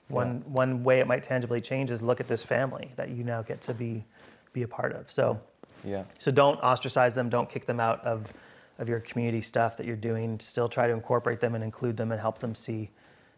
one, 0.08 0.42
one 0.46 0.84
way 0.84 1.00
it 1.00 1.06
might 1.06 1.24
tangibly 1.24 1.60
change 1.60 1.90
is 1.90 2.00
look 2.02 2.20
at 2.20 2.28
this 2.28 2.44
family 2.44 2.92
that 2.96 3.10
you 3.10 3.24
now 3.24 3.42
get 3.42 3.60
to 3.62 3.74
be, 3.74 4.04
be 4.52 4.62
a 4.62 4.68
part 4.68 4.92
of. 4.92 5.10
So, 5.10 5.40
Yeah. 5.84 6.04
so 6.18 6.30
don't 6.30 6.60
ostracize 6.62 7.14
them, 7.14 7.28
don't 7.28 7.50
kick 7.50 7.66
them 7.66 7.80
out 7.80 8.04
of, 8.04 8.32
of 8.78 8.88
your 8.88 9.00
community 9.00 9.40
stuff 9.40 9.76
that 9.78 9.86
you're 9.86 9.96
doing. 9.96 10.38
Still 10.38 10.68
try 10.68 10.86
to 10.86 10.92
incorporate 10.92 11.40
them 11.40 11.56
and 11.56 11.64
include 11.64 11.96
them 11.96 12.12
and 12.12 12.20
help 12.20 12.38
them 12.38 12.54
see, 12.54 12.90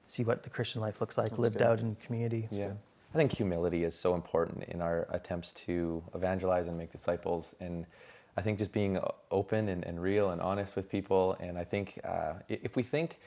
see 0.06 0.24
what 0.24 0.42
the 0.42 0.50
Christian 0.50 0.82
life 0.82 1.00
looks 1.00 1.16
like 1.16 1.38
lived 1.38 1.56
good. 1.58 1.66
out 1.66 1.80
in 1.80 1.94
community. 1.96 2.46
Yeah. 2.50 2.72
I 3.14 3.16
think 3.16 3.32
humility 3.32 3.84
is 3.84 3.94
so 3.94 4.14
important 4.14 4.64
in 4.64 4.82
our 4.82 5.06
attempts 5.10 5.52
to 5.66 6.02
evangelize 6.14 6.66
and 6.66 6.76
make 6.76 6.92
disciples. 6.92 7.54
And 7.60 7.86
I 8.36 8.42
think 8.42 8.58
just 8.58 8.72
being 8.72 8.98
open 9.30 9.70
and, 9.70 9.84
and 9.84 10.00
real 10.00 10.30
and 10.30 10.40
honest 10.40 10.76
with 10.76 10.90
people. 10.90 11.36
And 11.40 11.58
I 11.58 11.64
think 11.64 11.98
uh, 12.04 12.34
if 12.48 12.76
we 12.76 12.82
think, 12.82 13.18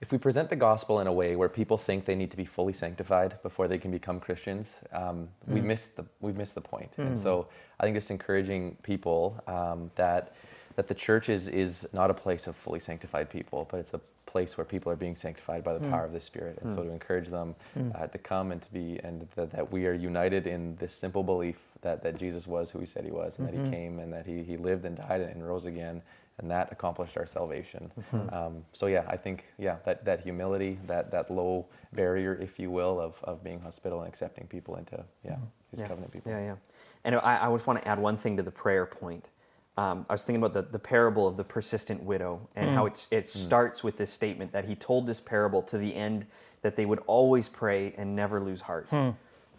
if 0.00 0.12
we 0.12 0.18
present 0.18 0.50
the 0.50 0.56
gospel 0.56 1.00
in 1.00 1.06
a 1.06 1.12
way 1.12 1.36
where 1.36 1.48
people 1.48 1.78
think 1.78 2.04
they 2.04 2.14
need 2.14 2.30
to 2.30 2.36
be 2.36 2.44
fully 2.44 2.72
sanctified 2.72 3.40
before 3.42 3.68
they 3.68 3.78
can 3.78 3.90
become 3.90 4.20
Christians, 4.20 4.72
um, 4.92 5.28
we 5.46 5.60
miss 5.60 5.86
the 5.86 6.04
we 6.20 6.32
miss 6.32 6.52
the 6.52 6.60
point. 6.60 6.90
And 6.98 7.18
so 7.18 7.48
I 7.80 7.84
think 7.84 7.96
just 7.96 8.10
encouraging 8.10 8.76
people 8.82 9.42
um, 9.46 9.90
that 9.96 10.34
that 10.76 10.86
the 10.86 10.94
church 10.94 11.28
is 11.28 11.48
is 11.48 11.88
not 11.92 12.10
a 12.10 12.14
place 12.14 12.46
of 12.46 12.54
fully 12.54 12.78
sanctified 12.78 13.28
people, 13.28 13.66
but 13.70 13.80
it's 13.80 13.94
a 13.94 14.00
place 14.28 14.56
where 14.56 14.64
people 14.64 14.92
are 14.92 14.96
being 14.96 15.16
sanctified 15.16 15.64
by 15.64 15.72
the 15.72 15.80
hmm. 15.80 15.90
power 15.90 16.04
of 16.04 16.12
the 16.12 16.20
Spirit. 16.20 16.58
And 16.60 16.70
so 16.70 16.82
hmm. 16.82 16.88
to 16.88 16.92
encourage 16.92 17.28
them 17.28 17.56
hmm. 17.74 17.90
uh, 17.94 18.06
to 18.06 18.18
come 18.18 18.52
and 18.52 18.62
to 18.62 18.72
be, 18.72 19.00
and 19.02 19.26
that, 19.34 19.50
that 19.50 19.72
we 19.72 19.86
are 19.86 19.94
united 19.94 20.46
in 20.46 20.76
this 20.76 20.94
simple 20.94 21.22
belief 21.22 21.56
that, 21.80 22.02
that 22.02 22.16
Jesus 22.18 22.46
was 22.46 22.70
who 22.70 22.78
he 22.78 22.86
said 22.86 23.04
he 23.04 23.10
was, 23.10 23.38
and 23.38 23.46
that 23.46 23.54
he 23.54 23.60
mm-hmm. 23.60 23.70
came 23.70 23.98
and 24.00 24.12
that 24.12 24.26
he, 24.26 24.42
he 24.42 24.56
lived 24.56 24.84
and 24.84 24.96
died 24.96 25.20
and 25.20 25.46
rose 25.46 25.64
again, 25.64 26.02
and 26.38 26.50
that 26.50 26.70
accomplished 26.72 27.16
our 27.16 27.26
salvation. 27.26 27.90
Mm-hmm. 28.12 28.34
Um, 28.34 28.64
so 28.72 28.86
yeah, 28.86 29.04
I 29.08 29.16
think, 29.16 29.44
yeah, 29.58 29.76
that, 29.84 30.04
that 30.04 30.20
humility, 30.20 30.78
that, 30.86 31.10
that 31.10 31.30
low 31.30 31.66
barrier, 31.92 32.34
if 32.40 32.58
you 32.58 32.70
will, 32.70 33.00
of, 33.00 33.14
of 33.24 33.42
being 33.42 33.60
hospitable 33.60 34.02
and 34.02 34.08
accepting 34.08 34.46
people 34.46 34.76
into, 34.76 35.04
yeah, 35.24 35.32
mm-hmm. 35.32 35.44
his 35.70 35.80
yeah. 35.80 35.88
covenant 35.88 36.12
people. 36.12 36.32
Yeah, 36.32 36.40
yeah. 36.40 36.56
And 37.04 37.16
I, 37.16 37.46
I 37.46 37.52
just 37.52 37.66
want 37.66 37.80
to 37.80 37.88
add 37.88 37.98
one 37.98 38.16
thing 38.16 38.36
to 38.36 38.42
the 38.42 38.50
prayer 38.50 38.86
point. 38.86 39.30
Um, 39.78 40.04
I 40.08 40.14
was 40.14 40.24
thinking 40.24 40.42
about 40.42 40.54
the, 40.54 40.72
the 40.72 40.78
parable 40.78 41.28
of 41.28 41.36
the 41.36 41.44
persistent 41.44 42.02
widow 42.02 42.40
and 42.56 42.70
mm. 42.70 42.74
how 42.74 42.86
it's, 42.86 43.06
it 43.12 43.24
mm. 43.24 43.28
starts 43.28 43.84
with 43.84 43.96
this 43.96 44.10
statement 44.10 44.50
that 44.50 44.64
he 44.64 44.74
told 44.74 45.06
this 45.06 45.20
parable 45.20 45.62
to 45.62 45.78
the 45.78 45.94
end 45.94 46.26
that 46.62 46.74
they 46.74 46.84
would 46.84 46.98
always 47.06 47.48
pray 47.48 47.94
and 47.96 48.16
never 48.16 48.40
lose 48.40 48.60
heart. 48.60 48.88
Hmm. 48.90 49.10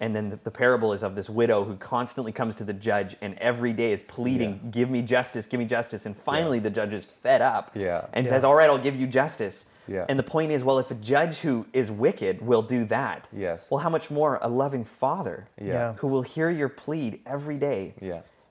And 0.01 0.13
then 0.13 0.29
the, 0.29 0.35
the 0.43 0.51
parable 0.51 0.91
is 0.91 1.03
of 1.03 1.15
this 1.15 1.29
widow 1.29 1.63
who 1.63 1.77
constantly 1.77 2.33
comes 2.33 2.55
to 2.55 2.65
the 2.65 2.73
judge 2.73 3.15
and 3.21 3.37
every 3.37 3.71
day 3.71 3.93
is 3.93 4.01
pleading, 4.01 4.59
Yeah. 4.63 4.69
Give 4.71 4.89
me 4.89 5.01
justice, 5.01 5.45
give 5.45 5.59
me 5.61 5.65
justice. 5.65 6.05
And 6.05 6.15
finally, 6.15 6.59
the 6.59 6.69
judge 6.69 6.93
is 6.93 7.05
fed 7.05 7.41
up 7.41 7.71
Yeah. 7.73 8.05
and 8.11 8.25
Yeah. 8.25 8.29
says, 8.29 8.43
All 8.43 8.55
right, 8.55 8.69
I'll 8.69 8.77
give 8.77 8.99
you 8.99 9.07
justice. 9.07 9.65
Yeah. 9.87 10.05
And 10.09 10.19
the 10.19 10.23
point 10.23 10.51
is, 10.51 10.63
well, 10.63 10.79
if 10.79 10.91
a 10.91 10.95
judge 10.95 11.39
who 11.39 11.65
is 11.71 11.89
wicked 11.89 12.41
will 12.41 12.61
do 12.61 12.83
that, 12.85 13.27
Yes. 13.31 13.67
well, 13.69 13.79
how 13.79 13.89
much 13.89 14.11
more 14.11 14.37
a 14.41 14.49
loving 14.49 14.83
father 14.83 15.47
Yeah. 15.57 15.93
who 15.93 16.07
will 16.07 16.23
hear 16.23 16.49
your 16.49 16.69
plead 16.69 17.21
every 17.25 17.57
day. 17.57 17.93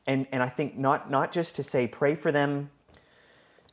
Yeah. 0.09 0.15
And 0.15 0.27
and 0.33 0.43
I 0.43 0.49
think 0.49 0.77
not 0.77 1.11
not 1.11 1.31
just 1.33 1.55
to 1.57 1.63
say 1.63 1.87
pray 1.87 2.15
for 2.15 2.33
them 2.33 2.71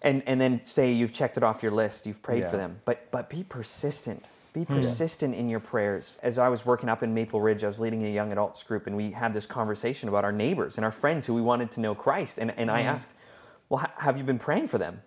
and 0.01 0.21
and 0.27 0.39
then 0.39 0.63
say 0.63 0.91
you've 0.91 1.13
checked 1.13 1.37
it 1.37 1.43
off 1.43 1.63
your 1.63 1.71
list, 1.71 2.05
you've 2.05 2.21
prayed 2.21 2.45
for 2.45 2.57
them, 2.57 2.79
but 2.85 3.09
but 3.11 3.29
be 3.29 3.43
persistent. 3.43 4.23
Be 4.53 4.63
hmm. 4.63 4.75
persistent 4.75 5.35
in 5.35 5.49
your 5.49 5.59
prayers. 5.59 6.17
As 6.23 6.37
I 6.37 6.47
was 6.47 6.65
working 6.65 6.87
up 6.87 7.03
in 7.03 7.13
Maple 7.13 7.41
Ridge, 7.41 7.65
I 7.65 7.67
was 7.67 7.77
leading 7.77 8.05
a 8.05 8.09
young 8.09 8.31
adults 8.31 8.63
group, 8.63 8.87
and 8.87 8.95
we 8.95 9.11
had 9.11 9.33
this 9.33 9.45
conversation 9.45 10.07
about 10.07 10.23
our 10.23 10.31
neighbors 10.31 10.77
and 10.77 10.85
our 10.85 10.93
friends 10.93 11.25
who 11.27 11.33
we 11.33 11.41
wanted 11.41 11.71
to 11.71 11.81
know 11.81 11.93
Christ. 11.93 12.37
And, 12.37 12.57
and 12.57 12.71
I 12.71 12.83
hmm. 12.83 12.87
asked, 12.87 13.09
Well, 13.67 13.79
ha- 13.79 13.91
have 13.97 14.17
you 14.17 14.23
been 14.23 14.39
praying 14.39 14.67
for 14.67 14.77
them? 14.77 15.01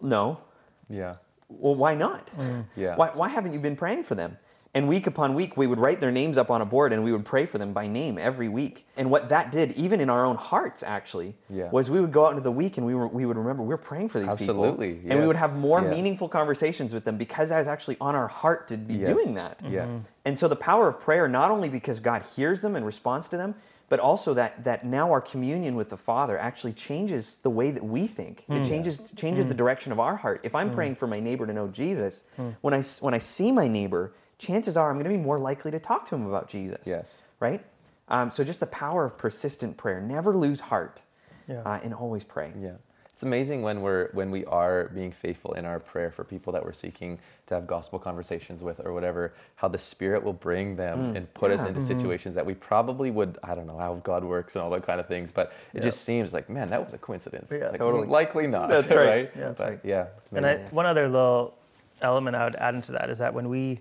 No. 0.00 0.40
Yeah. 0.88 1.16
Well, 1.50 1.74
why 1.74 1.94
not? 1.94 2.30
Hmm. 2.30 2.60
Yeah. 2.74 2.96
Why, 2.96 3.10
why 3.12 3.28
haven't 3.28 3.52
you 3.52 3.60
been 3.60 3.76
praying 3.76 4.04
for 4.04 4.14
them? 4.14 4.38
And 4.74 4.86
week 4.86 5.06
upon 5.06 5.34
week, 5.34 5.56
we 5.56 5.66
would 5.66 5.78
write 5.78 5.98
their 6.00 6.12
names 6.12 6.36
up 6.36 6.50
on 6.50 6.60
a 6.60 6.66
board 6.66 6.92
and 6.92 7.02
we 7.02 7.10
would 7.10 7.24
pray 7.24 7.46
for 7.46 7.56
them 7.56 7.72
by 7.72 7.86
name 7.86 8.18
every 8.18 8.48
week. 8.48 8.86
And 8.96 9.10
what 9.10 9.30
that 9.30 9.50
did, 9.50 9.72
even 9.72 10.00
in 10.00 10.10
our 10.10 10.26
own 10.26 10.36
hearts, 10.36 10.82
actually, 10.82 11.34
Yeah. 11.48 11.70
was 11.70 11.90
we 11.90 12.00
would 12.00 12.12
go 12.12 12.26
out 12.26 12.30
into 12.30 12.42
the 12.42 12.52
week 12.52 12.76
and 12.76 12.86
we, 12.86 12.94
were, 12.94 13.08
we 13.08 13.24
would 13.24 13.38
remember 13.38 13.62
we 13.62 13.70
were 13.70 13.78
praying 13.78 14.10
for 14.10 14.20
these 14.20 14.28
Absolutely, 14.28 14.94
people. 14.94 15.10
And 15.10 15.20
we 15.20 15.26
would 15.26 15.36
have 15.36 15.56
more 15.56 15.80
yeah. 15.80 15.90
meaningful 15.90 16.28
conversations 16.28 16.92
with 16.92 17.04
them 17.04 17.16
because 17.16 17.48
that 17.48 17.58
was 17.58 17.68
actually 17.68 17.96
on 18.00 18.14
our 18.14 18.28
heart 18.28 18.68
to 18.68 18.76
be 18.76 18.98
Yes. 18.98 19.08
doing 19.08 19.34
that. 19.34 19.58
Yeah. 19.64 19.84
Mm-hmm. 19.84 19.98
And 20.26 20.38
so 20.38 20.48
the 20.48 20.56
power 20.56 20.88
of 20.88 21.00
prayer, 21.00 21.28
not 21.28 21.50
only 21.50 21.70
because 21.70 21.98
God 21.98 22.22
hears 22.36 22.60
them 22.60 22.76
and 22.76 22.84
responds 22.84 23.28
to 23.28 23.36
them, 23.38 23.54
but 23.88 24.00
also 24.00 24.34
that 24.34 24.64
that 24.64 24.84
now 24.84 25.10
our 25.10 25.20
communion 25.20 25.74
with 25.74 25.88
the 25.88 25.96
Father 25.96 26.38
actually 26.38 26.74
changes 26.74 27.36
the 27.36 27.50
way 27.50 27.70
that 27.70 27.82
we 27.82 28.06
think. 28.06 28.44
It 28.48 28.52
mm. 28.52 28.68
changes 28.68 28.98
changes 29.16 29.46
the 29.46 29.54
mm. 29.54 29.58
direction 29.58 29.92
of 29.92 29.98
our 29.98 30.16
heart. 30.16 30.40
If 30.42 30.54
I'm 30.54 30.70
mm. 30.70 30.74
praying 30.74 30.96
for 30.96 31.06
my 31.06 31.20
neighbor 31.20 31.46
to 31.46 31.52
know 31.52 31.68
Jesus, 31.68 32.24
when 32.60 32.74
I 32.74 32.82
when 33.00 33.14
I 33.14 33.18
see 33.18 33.50
my 33.50 33.66
neighbor, 33.66 34.12
chances 34.38 34.76
are 34.76 34.90
I'm 34.90 34.96
going 34.96 35.04
to 35.04 35.16
be 35.16 35.22
more 35.22 35.38
likely 35.38 35.70
to 35.70 35.80
talk 35.80 36.06
to 36.06 36.14
him 36.14 36.26
about 36.26 36.48
Jesus. 36.48 36.86
Yes. 36.86 37.22
Right. 37.40 37.64
Um, 38.08 38.30
so 38.30 38.42
just 38.42 38.60
the 38.60 38.66
power 38.66 39.04
of 39.04 39.18
persistent 39.18 39.76
prayer. 39.76 40.00
Never 40.00 40.36
lose 40.36 40.60
heart. 40.60 41.02
Yeah. 41.46 41.62
Uh, 41.62 41.80
and 41.82 41.94
always 41.94 42.24
pray. 42.24 42.52
Yeah. 42.58 42.72
It's 43.18 43.24
amazing 43.24 43.62
when 43.62 43.80
we're 43.80 44.10
when 44.12 44.30
we 44.30 44.44
are 44.44 44.90
being 44.94 45.10
faithful 45.10 45.54
in 45.54 45.64
our 45.64 45.80
prayer 45.80 46.12
for 46.12 46.22
people 46.22 46.52
that 46.52 46.64
we're 46.64 46.72
seeking 46.72 47.18
to 47.48 47.54
have 47.54 47.66
gospel 47.66 47.98
conversations 47.98 48.62
with 48.62 48.80
or 48.84 48.92
whatever, 48.92 49.34
how 49.56 49.66
the 49.66 49.78
Spirit 49.78 50.22
will 50.22 50.32
bring 50.32 50.76
them 50.76 51.16
and 51.16 51.34
put 51.34 51.50
us 51.50 51.60
yeah. 51.62 51.66
into 51.66 51.82
situations 51.82 52.36
that 52.36 52.46
we 52.46 52.54
probably 52.54 53.10
would 53.10 53.36
I 53.42 53.56
don't 53.56 53.66
know 53.66 53.76
how 53.76 53.94
God 54.04 54.22
works 54.22 54.54
and 54.54 54.62
all 54.62 54.70
that 54.70 54.86
kind 54.86 55.00
of 55.00 55.08
things, 55.08 55.32
but 55.32 55.52
it 55.74 55.82
just 55.82 56.04
seems 56.04 56.32
like 56.32 56.48
man 56.48 56.70
that 56.70 56.84
was 56.84 56.94
a 56.94 56.98
coincidence. 56.98 57.50
Yeah. 57.50 57.70
Like, 57.70 57.78
Totally. 57.78 58.06
Likely 58.06 58.46
not. 58.46 58.68
That's 58.68 58.92
right. 58.94 59.06
right? 59.06 59.30
Yeah, 59.34 59.42
that's 59.48 59.58
But 59.58 59.68
right. 59.68 59.80
Yeah. 59.82 60.06
It's 60.18 60.30
And 60.32 60.46
I, 60.46 60.58
one 60.70 60.86
other 60.86 61.08
little 61.08 61.56
element 62.02 62.36
I 62.36 62.44
would 62.44 62.54
add 62.54 62.76
into 62.76 62.92
that 62.92 63.10
is 63.10 63.18
that 63.18 63.34
when 63.34 63.48
we 63.48 63.80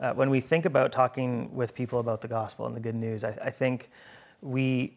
uh, 0.00 0.12
when 0.14 0.30
we 0.30 0.40
think 0.40 0.64
about 0.64 0.92
talking 0.92 1.54
with 1.54 1.74
people 1.74 2.00
about 2.00 2.20
the 2.20 2.28
gospel 2.28 2.66
and 2.66 2.74
the 2.74 2.80
good 2.80 2.94
news, 2.94 3.22
I, 3.24 3.36
I 3.44 3.50
think 3.50 3.90
we 4.40 4.96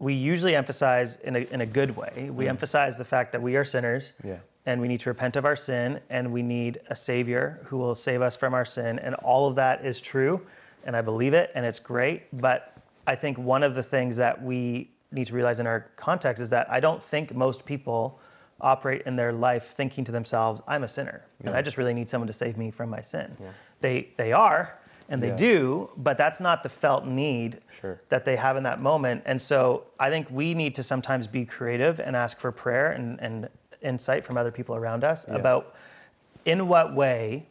we 0.00 0.14
usually 0.14 0.54
emphasize 0.54 1.16
in 1.16 1.34
a, 1.34 1.40
in 1.40 1.60
a 1.60 1.66
good 1.66 1.96
way. 1.96 2.30
We 2.32 2.46
emphasize 2.48 2.96
the 2.98 3.04
fact 3.04 3.32
that 3.32 3.42
we 3.42 3.56
are 3.56 3.64
sinners 3.64 4.12
Yeah. 4.22 4.36
and 4.64 4.80
we 4.80 4.86
need 4.86 5.00
to 5.00 5.10
repent 5.10 5.34
of 5.34 5.44
our 5.44 5.56
sin 5.56 5.98
and 6.08 6.32
we 6.32 6.40
need 6.42 6.78
a 6.88 6.94
savior 6.94 7.58
who 7.64 7.78
will 7.78 7.96
save 7.96 8.22
us 8.22 8.36
from 8.36 8.54
our 8.54 8.64
sin. 8.64 9.00
And 9.00 9.16
all 9.16 9.48
of 9.48 9.56
that 9.56 9.84
is 9.84 10.00
true. 10.00 10.40
And 10.84 10.94
I 10.96 11.00
believe 11.00 11.34
it 11.34 11.50
and 11.56 11.66
it's 11.66 11.80
great. 11.80 12.22
But 12.32 12.74
I 13.08 13.16
think 13.16 13.38
one 13.38 13.64
of 13.64 13.74
the 13.74 13.82
things 13.82 14.16
that 14.18 14.40
we 14.40 14.92
need 15.10 15.26
to 15.26 15.34
realize 15.34 15.58
in 15.58 15.66
our 15.66 15.80
context 15.96 16.40
is 16.40 16.50
that 16.50 16.70
I 16.70 16.78
don't 16.78 17.02
think 17.02 17.34
most 17.34 17.66
people 17.66 18.20
operate 18.60 19.02
in 19.04 19.16
their 19.16 19.32
life 19.32 19.64
thinking 19.68 20.04
to 20.04 20.12
themselves, 20.12 20.60
I'm 20.68 20.84
a 20.84 20.88
sinner 20.88 21.24
and 21.44 21.56
I 21.56 21.62
just 21.62 21.76
really 21.76 21.94
need 21.94 22.08
someone 22.08 22.28
to 22.28 22.32
save 22.32 22.56
me 22.56 22.70
from 22.70 22.88
my 22.88 23.00
sin. 23.00 23.36
They, 23.80 24.08
they 24.16 24.32
are 24.32 24.78
and 25.08 25.22
they 25.22 25.28
Yeah. 25.28 25.36
do, 25.36 25.90
but 25.96 26.18
that's 26.18 26.40
not 26.40 26.62
the 26.62 26.68
felt 26.68 27.06
need 27.06 27.60
Sure. 27.80 28.00
that 28.08 28.24
they 28.24 28.36
have 28.36 28.56
in 28.56 28.62
that 28.64 28.80
moment. 28.80 29.22
And 29.24 29.40
so 29.40 29.84
I 29.98 30.10
think 30.10 30.28
we 30.30 30.54
need 30.54 30.74
to 30.74 30.82
sometimes 30.82 31.26
be 31.26 31.44
creative 31.44 32.00
and 32.00 32.14
ask 32.14 32.38
for 32.38 32.52
prayer 32.52 32.90
and, 32.90 33.18
and 33.20 33.48
insight 33.80 34.24
from 34.24 34.36
other 34.36 34.50
people 34.50 34.74
around 34.74 35.04
us 35.04 35.26
Yeah. 35.28 35.36
about 35.36 35.74
in 36.44 36.68
what 36.68 36.94
way 36.94 37.46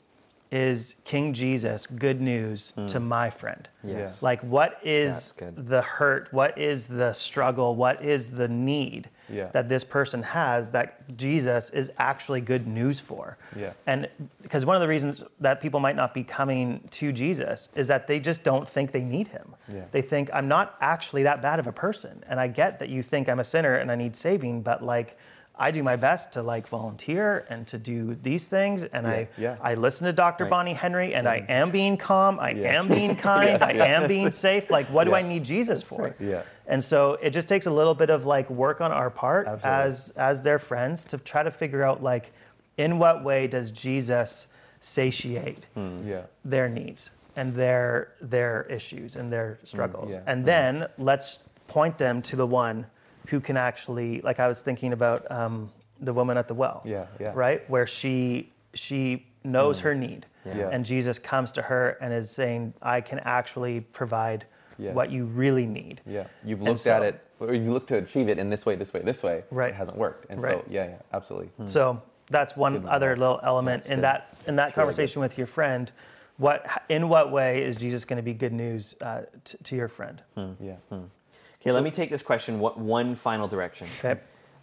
is 0.52 0.96
King 1.04 1.34
Jesus 1.34 1.86
good 1.86 2.22
news 2.22 2.72
hmm. 2.72 2.86
to 2.88 3.00
my 3.00 3.30
friend? 3.30 3.68
Yes. 3.84 4.24
Like, 4.24 4.42
what 4.42 4.80
is 4.84 5.34
the 5.40 5.82
hurt? 5.82 6.32
What 6.32 6.58
is 6.58 6.88
the 6.88 7.14
struggle? 7.14 7.76
What 7.76 8.04
is 8.04 8.32
the 8.32 8.48
need 8.48 9.10
Yeah. 9.30 9.48
that 9.54 9.68
this 9.70 9.84
person 9.84 10.24
has 10.24 10.72
that 10.72 11.18
Jesus 11.18 11.70
is 11.72 11.92
actually 11.98 12.42
good 12.42 12.68
news 12.68 13.00
for? 13.00 13.38
Yeah. 13.56 13.74
And 13.86 14.08
because 14.42 14.66
one 14.66 14.76
of 14.76 14.82
the 14.82 14.88
reasons 14.88 15.24
that 15.40 15.62
people 15.62 15.80
might 15.80 15.96
not 15.96 16.14
be 16.14 16.24
coming 16.24 16.88
to 16.92 17.12
Jesus 17.12 17.70
is 17.76 17.88
that 17.88 18.08
they 18.08 18.20
just 18.20 18.44
don't 18.44 18.70
think 18.70 18.92
they 18.92 19.04
need 19.04 19.28
him. 19.30 19.56
Yeah. 19.68 19.84
They 19.92 20.02
think, 20.02 20.30
I'm 20.34 20.48
not 20.48 20.76
actually 20.82 21.24
that 21.24 21.42
bad 21.42 21.60
of 21.60 21.68
a 21.68 21.72
person. 21.74 22.24
And 22.28 22.40
I 22.40 22.48
get 22.48 22.80
that 22.80 22.90
you 22.90 23.02
think 23.02 23.30
I'm 23.30 23.40
a 23.40 23.44
sinner 23.44 23.76
and 23.76 23.92
I 23.92 23.96
need 23.96 24.16
saving, 24.16 24.62
but 24.62 24.84
like, 24.84 25.18
I 25.60 25.72
do 25.72 25.82
my 25.82 25.96
best 25.96 26.32
to 26.34 26.44
like 26.44 26.68
volunteer 26.68 27.46
and 27.50 27.66
to 27.68 27.78
do 27.78 28.16
these 28.22 28.48
things, 28.48 28.84
and 28.84 29.08
I 29.08 29.28
yeah. 29.38 29.58
I 29.62 29.74
listen 29.76 30.06
to 30.06 30.14
Dr. 30.14 30.44
Right. 30.44 30.52
Bonnie 30.52 30.74
Henry, 30.74 31.16
and 31.16 31.28
I 31.28 31.42
mm. 31.42 31.50
am 31.50 31.72
being 31.72 31.98
calm, 31.98 32.40
I 32.40 32.52
Yeah. 32.52 32.80
am 32.80 32.88
being 32.88 33.16
kind, 33.32 33.64
I 33.64 33.72
am 33.72 34.08
being 34.08 34.32
safe. 34.32 34.70
Like, 34.70 34.86
what 34.88 35.06
do 35.06 35.16
I 35.16 35.22
need 35.22 35.44
Jesus 35.44 35.82
for? 35.82 36.04
right. 36.04 36.14
Yeah. 36.20 36.44
And 36.68 36.84
so 36.84 37.14
it 37.22 37.32
just 37.32 37.48
takes 37.48 37.66
a 37.66 37.72
little 37.72 37.96
bit 37.96 38.10
of 38.10 38.26
like 38.26 38.50
work 38.50 38.82
on 38.82 38.92
our 38.92 39.10
part 39.10 39.48
Absolutely. 39.48 39.70
as 39.70 40.14
as 40.18 40.42
their 40.44 40.60
friends 40.60 41.06
to 41.06 41.18
try 41.18 41.44
to 41.44 41.52
figure 41.52 41.84
out 41.84 42.04
like 42.04 42.34
in 42.78 43.00
what 43.00 43.24
way 43.24 43.48
does 43.48 43.72
Jesus 43.72 44.48
satiate 44.80 45.66
hmm. 45.74 46.08
Yeah. 46.08 46.24
their 46.46 46.70
needs 46.70 47.12
and 47.36 47.54
their 47.54 48.14
their 48.22 48.64
issues 48.70 49.16
and 49.16 49.32
their 49.32 49.60
hmm. 49.62 49.66
struggles. 49.66 50.14
yeah. 50.14 50.24
And 50.28 50.42
hmm. 50.42 50.46
then 50.46 50.88
let's 50.98 51.40
point 51.68 51.98
them 51.98 52.22
to 52.24 52.36
the 52.36 52.48
one 52.48 52.86
who 53.28 53.40
can 53.40 53.58
actually 53.58 54.22
like 54.22 54.40
I 54.40 54.48
was 54.48 54.62
thinking 54.62 54.94
about 54.94 55.30
um, 55.32 55.72
the 56.00 56.14
woman 56.14 56.38
at 56.38 56.48
the 56.48 56.54
well. 56.54 56.82
Yeah, 56.86 57.08
yeah. 57.20 57.32
Right? 57.34 57.68
Where 57.70 57.88
she 57.88 58.52
she 58.74 59.26
knows 59.44 59.80
her 59.80 59.96
need. 59.96 60.26
And 60.72 60.86
Jesus 60.86 61.20
comes 61.20 61.52
to 61.54 61.62
her 61.62 61.98
and 62.02 62.14
is 62.14 62.32
saying, 62.32 62.74
I 62.82 63.02
can 63.02 63.20
actually 63.20 63.82
provide 63.82 64.46
Yes. 64.80 64.96
what 64.96 65.12
you 65.12 65.26
really 65.26 65.66
need. 65.66 66.02
Yeah, 66.06 66.28
you've 66.44 66.62
looked 66.62 66.82
so- 66.82 66.92
at 66.94 67.02
it, 67.04 67.22
or 67.40 67.54
you've 67.54 67.68
looked 67.68 67.90
to 67.90 67.98
achieve 67.98 68.30
it 68.30 68.38
in 68.40 68.50
this 68.50 68.66
way, 68.66 68.76
this 68.76 68.94
way, 68.94 69.02
this 69.02 69.24
way. 69.24 69.44
Right. 69.52 69.70
It 69.70 69.76
hasn't 69.76 69.98
worked, 69.98 70.28
and 70.30 70.42
Right. 70.42 70.58
so 70.60 70.66
yeah, 70.70 70.86
yeah, 70.86 70.96
absolutely. 71.14 71.50
So 71.66 72.02
that's 72.30 72.56
one 72.56 72.74
Good 72.82 72.86
other 72.86 73.10
point. 73.10 73.20
little 73.20 73.40
element 73.44 73.84
That's 73.84 73.90
in 73.90 73.96
good. 73.98 74.04
that 74.04 74.38
in 74.48 74.56
that 74.56 74.66
That's 74.66 74.78
really 74.78 74.86
conversation 74.88 75.22
with 75.22 75.38
your 75.38 75.48
friend. 75.48 75.92
What 76.38 76.68
in 76.90 77.10
what 77.10 77.32
way 77.32 77.64
is 77.64 77.76
Jesus 77.76 78.06
going 78.06 78.18
to 78.18 78.24
be 78.24 78.34
good 78.34 78.54
news 78.54 78.94
uh, 79.02 79.22
t- 79.44 79.58
to 79.64 79.76
your 79.76 79.88
friend? 79.88 80.22
Yeah. 80.60 80.76
Okay, 80.92 81.72
let 81.72 81.84
me 81.84 81.90
take 81.92 82.10
this 82.12 82.22
question 82.22 82.60
one, 82.60 82.86
one 82.86 83.16
final 83.16 83.48
direction. 83.48 83.88
Okay. 84.00 84.20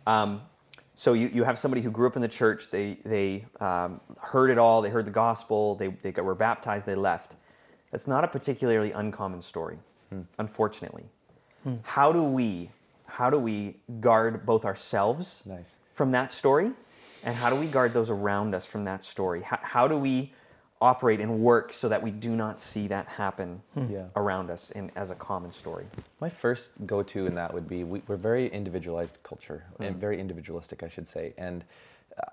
Um, 0.07 0.43
so 0.95 1.13
you, 1.13 1.29
you 1.33 1.43
have 1.43 1.59
somebody 1.59 1.83
who 1.83 1.91
grew 1.91 2.07
up 2.07 2.15
in 2.15 2.23
the 2.23 2.29
church, 2.29 2.71
they, 2.71 2.93
they 3.05 3.45
um, 3.61 4.01
heard 4.21 4.49
it 4.51 4.59
all, 4.59 4.81
they 4.81 4.91
heard 4.91 5.05
the 5.05 5.11
gospel, 5.11 5.75
they, 5.75 5.89
they 5.89 6.13
got, 6.13 6.25
were 6.25 6.37
baptized, 6.37 6.87
they 6.87 6.95
left. 6.95 7.35
That's 7.91 8.07
not 8.07 8.23
a 8.23 8.29
particularly 8.29 8.93
uncommon 8.93 9.41
story, 9.41 9.79
Hmm. 10.11 10.23
unfortunately. 10.39 11.05
Hmm. 11.63 11.77
How 11.83 12.13
do 12.13 12.23
we 12.23 12.71
how 13.07 13.31
do 13.31 13.39
we 13.39 13.77
guard 14.01 14.45
both 14.45 14.65
ourselves 14.65 15.43
Nice. 15.47 15.71
from 15.93 16.11
that 16.13 16.33
story 16.33 16.73
and 17.23 17.35
how 17.37 17.49
do 17.51 17.57
we 17.57 17.67
guard 17.67 17.95
those 17.95 18.11
around 18.11 18.55
us 18.55 18.67
from 18.67 18.85
that 18.85 19.05
story? 19.05 19.43
How, 19.43 19.59
how 19.63 19.89
do 19.89 19.97
we 19.97 20.33
operate 20.81 21.21
and 21.21 21.41
work 21.41 21.73
so 21.73 21.89
that 21.89 22.03
we 22.03 22.11
do 22.11 22.37
not 22.37 22.61
see 22.61 22.89
that 22.89 23.07
happen 23.07 23.63
hmm. 23.75 23.91
Yeah. 23.91 24.07
around 24.17 24.51
us 24.51 24.71
in, 24.71 24.91
as 24.97 25.11
a 25.11 25.15
common 25.15 25.51
story? 25.51 25.87
My 26.21 26.29
first 26.29 26.71
go-to 26.87 27.27
in 27.27 27.35
that 27.37 27.53
would 27.55 27.69
be 27.69 27.85
we, 27.85 28.03
we're 28.07 28.17
very 28.17 28.49
individualized 28.49 29.19
culture 29.23 29.65
and 29.81 29.97
very 29.97 30.21
individualistic, 30.21 30.83
I 30.83 30.89
should 30.89 31.09
say, 31.09 31.33
and 31.39 31.65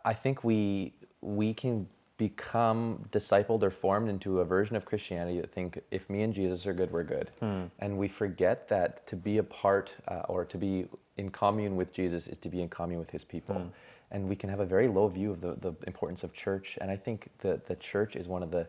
I 0.05 0.13
think 0.13 0.43
we 0.43 0.93
we 1.21 1.53
can 1.53 1.87
become 2.27 3.03
discipled 3.11 3.63
or 3.63 3.71
formed 3.71 4.07
into 4.07 4.41
a 4.41 4.45
version 4.45 4.75
of 4.75 4.85
Christianity 4.85 5.41
that 5.41 5.51
think 5.51 5.79
if 5.89 6.07
me 6.07 6.21
and 6.21 6.31
Jesus 6.39 6.67
are 6.67 6.73
good, 6.81 6.91
we're 6.91 7.09
good, 7.17 7.31
and 7.79 7.97
we 7.97 8.07
forget 8.07 8.67
that 8.69 9.07
to 9.07 9.15
be 9.15 9.39
a 9.39 9.43
part 9.43 9.87
uh, 10.07 10.21
or 10.33 10.45
to 10.45 10.57
be 10.57 10.85
in 11.17 11.31
commune 11.31 11.75
with 11.75 11.91
Jesus 11.99 12.27
is 12.27 12.37
to 12.37 12.49
be 12.49 12.61
in 12.61 12.69
commune 12.69 12.99
with 12.99 13.09
His 13.09 13.23
people. 13.23 13.55
And 14.11 14.29
we 14.29 14.35
can 14.35 14.49
have 14.51 14.59
a 14.59 14.65
very 14.65 14.87
low 14.87 15.07
view 15.07 15.31
of 15.31 15.41
the, 15.41 15.53
the 15.65 15.73
importance 15.87 16.23
of 16.23 16.31
church. 16.33 16.77
And 16.79 16.91
I 16.91 16.97
think 17.05 17.29
that 17.39 17.65
the 17.65 17.75
church 17.77 18.15
is 18.15 18.27
one 18.27 18.43
of 18.43 18.51
the 18.51 18.67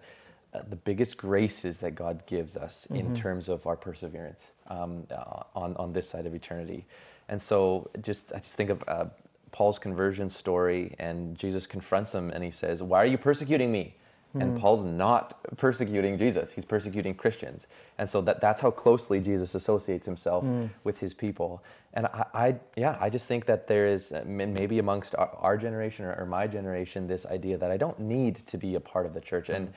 uh, 0.54 0.60
the 0.68 0.76
biggest 0.76 1.16
graces 1.16 1.78
that 1.78 1.94
God 1.94 2.16
gives 2.26 2.56
us 2.56 2.86
in 2.90 3.06
terms 3.14 3.48
of 3.48 3.66
our 3.66 3.76
perseverance 3.76 4.52
um, 4.68 5.06
uh, 5.10 5.42
on 5.54 5.76
on 5.76 5.92
this 5.92 6.08
side 6.08 6.26
of 6.26 6.34
eternity. 6.34 6.86
And 7.28 7.40
so, 7.40 7.90
just 8.08 8.32
I 8.36 8.38
just 8.38 8.56
think 8.56 8.70
of 8.70 8.78
uh, 8.88 9.06
Paul's 9.52 9.78
conversion 9.78 10.28
story, 10.28 10.94
and 10.98 11.38
Jesus 11.38 11.66
confronts 11.66 12.12
him, 12.12 12.30
and 12.30 12.42
he 12.42 12.50
says, 12.50 12.82
"Why 12.82 13.02
are 13.02 13.06
you 13.06 13.18
persecuting 13.18 13.70
me?" 13.70 13.94
And 14.34 14.52
hmm. 14.52 14.58
Paul's 14.58 14.84
not 14.84 15.38
persecuting 15.58 16.16
Jesus; 16.18 16.50
he's 16.50 16.64
persecuting 16.64 17.14
Christians. 17.14 17.66
And 17.98 18.08
so 18.08 18.22
that 18.22 18.40
that's 18.40 18.62
how 18.62 18.70
closely 18.70 19.20
Jesus 19.20 19.54
associates 19.54 20.06
himself 20.06 20.42
hmm. 20.42 20.66
with 20.84 20.98
his 20.98 21.12
people. 21.12 21.62
And 21.94 22.06
I, 22.06 22.24
I, 22.32 22.54
yeah, 22.74 22.96
I 22.98 23.10
just 23.10 23.28
think 23.28 23.44
that 23.44 23.68
there 23.68 23.86
is 23.86 24.10
uh, 24.10 24.24
maybe 24.26 24.78
amongst 24.78 25.14
our, 25.16 25.28
our 25.38 25.58
generation 25.58 26.06
or, 26.06 26.14
or 26.14 26.24
my 26.24 26.46
generation 26.46 27.06
this 27.06 27.26
idea 27.26 27.58
that 27.58 27.70
I 27.70 27.76
don't 27.76 28.00
need 28.00 28.46
to 28.46 28.56
be 28.56 28.74
a 28.74 28.80
part 28.80 29.04
of 29.04 29.12
the 29.12 29.20
church, 29.20 29.50
and 29.50 29.68
hmm. 29.68 29.74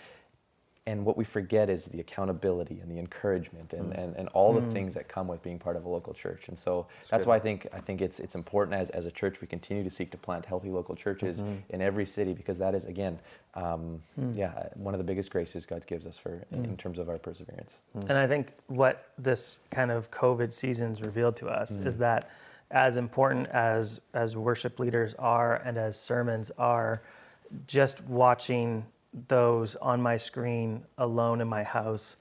And 0.87 1.03
what 1.03 1.17
we 1.17 1.23
forget 1.23 1.67
is 1.67 1.85
the 1.85 1.99
accountability 1.99 2.79
and 2.79 2.91
the 2.91 2.99
encouragement 2.99 3.73
and, 3.73 3.91
mm. 3.91 3.97
and, 3.97 4.15
and 4.15 4.29
all 4.29 4.53
the 4.53 4.61
mm. 4.61 4.71
things 4.71 4.93
that 4.93 5.07
come 5.07 5.27
with 5.27 5.41
being 5.41 5.57
part 5.57 5.75
of 5.75 5.85
a 5.85 5.89
local 5.89 6.13
church. 6.13 6.47
And 6.47 6.57
so 6.57 6.85
that's 7.09 7.25
good. 7.25 7.29
why 7.29 7.35
I 7.37 7.39
think 7.39 7.67
I 7.73 7.79
think 7.79 8.01
it's 8.01 8.19
it's 8.19 8.35
important 8.35 8.79
as, 8.79 8.89
as 8.91 9.05
a 9.07 9.11
church 9.11 9.41
we 9.41 9.47
continue 9.47 9.83
to 9.83 9.89
seek 9.89 10.11
to 10.11 10.17
plant 10.17 10.45
healthy 10.45 10.69
local 10.69 10.95
churches 10.95 11.39
mm-hmm. 11.39 11.55
in 11.69 11.81
every 11.81 12.05
city 12.05 12.33
because 12.33 12.59
that 12.59 12.75
is 12.75 12.85
again 12.85 13.17
um, 13.55 14.01
mm. 14.19 14.37
yeah 14.37 14.67
one 14.75 14.93
of 14.93 14.99
the 14.99 15.03
biggest 15.03 15.31
graces 15.31 15.65
God 15.65 15.85
gives 15.87 16.05
us 16.05 16.19
for 16.19 16.45
in, 16.51 16.65
in 16.65 16.77
terms 16.77 16.99
of 16.99 17.09
our 17.09 17.17
perseverance. 17.17 17.79
And 17.95 18.13
I 18.13 18.27
think 18.27 18.51
what 18.67 19.09
this 19.17 19.59
kind 19.71 19.89
of 19.89 20.11
COVID 20.11 20.53
season's 20.53 21.01
revealed 21.01 21.35
to 21.37 21.47
us 21.47 21.77
is 21.77 21.97
that 21.97 22.29
as 22.69 22.97
important 22.97 23.47
as 23.47 24.01
as 24.13 24.37
worship 24.37 24.79
leaders 24.79 25.15
are 25.17 25.55
and 25.65 25.79
as 25.79 25.99
sermons 25.99 26.51
are, 26.59 27.01
just 27.65 28.03
watching 28.03 28.85
those 29.27 29.75
on 29.77 30.01
my 30.01 30.17
screen 30.17 30.83
alone 30.97 31.41
in 31.41 31.47
my 31.47 31.63
house 31.63 32.17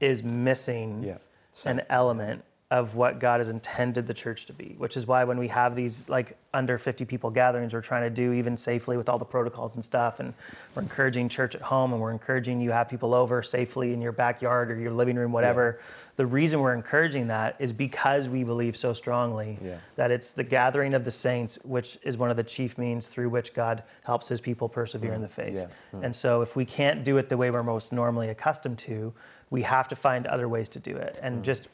is 0.00 0.22
missing 0.22 1.02
Yeah. 1.02 1.18
an 1.64 1.82
element 1.88 2.44
of 2.72 2.94
what 2.94 3.18
God 3.20 3.38
has 3.38 3.50
intended 3.50 4.06
the 4.06 4.14
church 4.14 4.46
to 4.46 4.54
be, 4.54 4.74
which 4.78 4.96
is 4.96 5.06
why 5.06 5.24
when 5.24 5.36
we 5.36 5.48
have 5.48 5.76
these 5.76 6.08
like 6.08 6.38
under 6.54 6.78
50 6.78 7.04
people 7.04 7.28
gatherings, 7.28 7.74
we're 7.74 7.82
trying 7.82 8.02
to 8.02 8.08
do 8.08 8.32
even 8.32 8.56
safely 8.56 8.96
with 8.96 9.10
all 9.10 9.18
the 9.18 9.26
protocols 9.26 9.74
and 9.74 9.84
stuff. 9.84 10.20
And 10.20 10.32
we're 10.74 10.80
encouraging 10.80 11.28
church 11.28 11.54
at 11.54 11.60
home 11.60 11.92
and 11.92 12.00
we're 12.00 12.12
encouraging 12.12 12.62
you 12.62 12.70
have 12.70 12.88
people 12.88 13.12
over 13.12 13.42
safely 13.42 13.92
in 13.92 14.00
your 14.00 14.12
backyard 14.12 14.70
or 14.70 14.78
your 14.78 14.90
living 14.90 15.16
room, 15.16 15.32
whatever. 15.32 15.80
The 16.16 16.24
reason 16.24 16.60
we're 16.60 16.72
encouraging 16.72 17.26
that 17.26 17.56
is 17.58 17.74
because 17.74 18.30
we 18.30 18.42
believe 18.42 18.74
so 18.74 18.94
strongly 18.94 19.58
Yeah. 19.62 19.74
that 19.96 20.10
it's 20.10 20.30
the 20.30 20.44
gathering 20.44 20.94
of 20.94 21.04
the 21.04 21.10
saints, 21.10 21.58
which 21.64 21.98
is 22.02 22.16
one 22.16 22.30
of 22.30 22.38
the 22.38 22.44
chief 22.44 22.78
means 22.78 23.08
through 23.08 23.28
which 23.28 23.52
God 23.52 23.82
helps 24.04 24.28
his 24.28 24.40
people 24.40 24.70
persevere 24.70 25.10
mm-hmm. 25.10 25.16
in 25.16 25.22
the 25.22 25.28
faith. 25.28 25.54
Yeah. 25.54 25.66
Mm-hmm. 25.94 26.04
And 26.04 26.16
so 26.16 26.40
if 26.40 26.56
we 26.56 26.64
can't 26.64 27.04
do 27.04 27.18
it 27.18 27.28
the 27.28 27.36
way 27.36 27.50
we're 27.50 27.62
most 27.62 27.92
normally 27.92 28.30
accustomed 28.30 28.78
to, 28.78 29.12
we 29.50 29.60
have 29.60 29.88
to 29.88 29.96
find 29.96 30.26
other 30.26 30.48
ways 30.48 30.70
to 30.70 30.78
do 30.78 30.96
it. 30.96 31.18
And 31.20 31.40
mm. 31.40 31.42
just 31.42 31.64
r- 31.64 31.68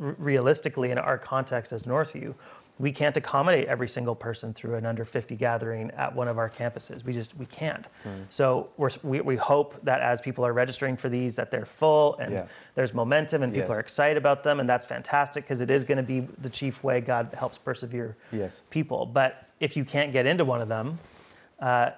realistically, 0.00 0.90
in 0.90 0.98
our 0.98 1.18
context 1.18 1.72
as 1.72 1.82
Northview, 1.84 2.34
we 2.78 2.90
can't 2.90 3.14
accommodate 3.18 3.68
every 3.68 3.88
single 3.88 4.14
person 4.14 4.54
through 4.54 4.76
an 4.76 4.86
under 4.86 5.04
50 5.04 5.36
gathering 5.36 5.90
at 5.90 6.14
one 6.14 6.28
of 6.28 6.38
our 6.38 6.48
campuses. 6.48 7.04
We 7.04 7.12
just 7.12 7.36
we 7.36 7.44
can't. 7.44 7.86
Hmm. 8.02 8.22
So 8.30 8.70
we're, 8.78 8.88
we 9.02 9.20
we 9.20 9.36
hope 9.36 9.74
that 9.84 10.00
as 10.00 10.22
people 10.22 10.46
are 10.46 10.54
registering 10.54 10.96
for 10.96 11.10
these, 11.10 11.36
that 11.36 11.50
they're 11.50 11.66
full 11.66 12.16
and 12.16 12.32
Yeah. 12.32 12.46
there's 12.74 12.94
momentum 12.94 13.42
and 13.42 13.52
people 13.52 13.68
Yes. 13.68 13.76
are 13.76 13.80
excited 13.80 14.16
about 14.16 14.42
them, 14.44 14.60
and 14.60 14.68
that's 14.68 14.86
fantastic 14.86 15.44
because 15.44 15.60
it 15.60 15.70
is 15.70 15.84
going 15.84 15.98
to 15.98 16.02
be 16.02 16.20
the 16.40 16.48
chief 16.48 16.82
way 16.82 17.02
God 17.02 17.34
helps 17.36 17.58
persevere 17.58 18.16
Yes. 18.32 18.60
people. 18.70 19.04
But 19.04 19.46
if 19.60 19.76
you 19.76 19.84
can't 19.84 20.10
get 20.10 20.24
into 20.24 20.46
one 20.46 20.62
of 20.62 20.68
them, 20.68 20.98
uh, 21.60 21.90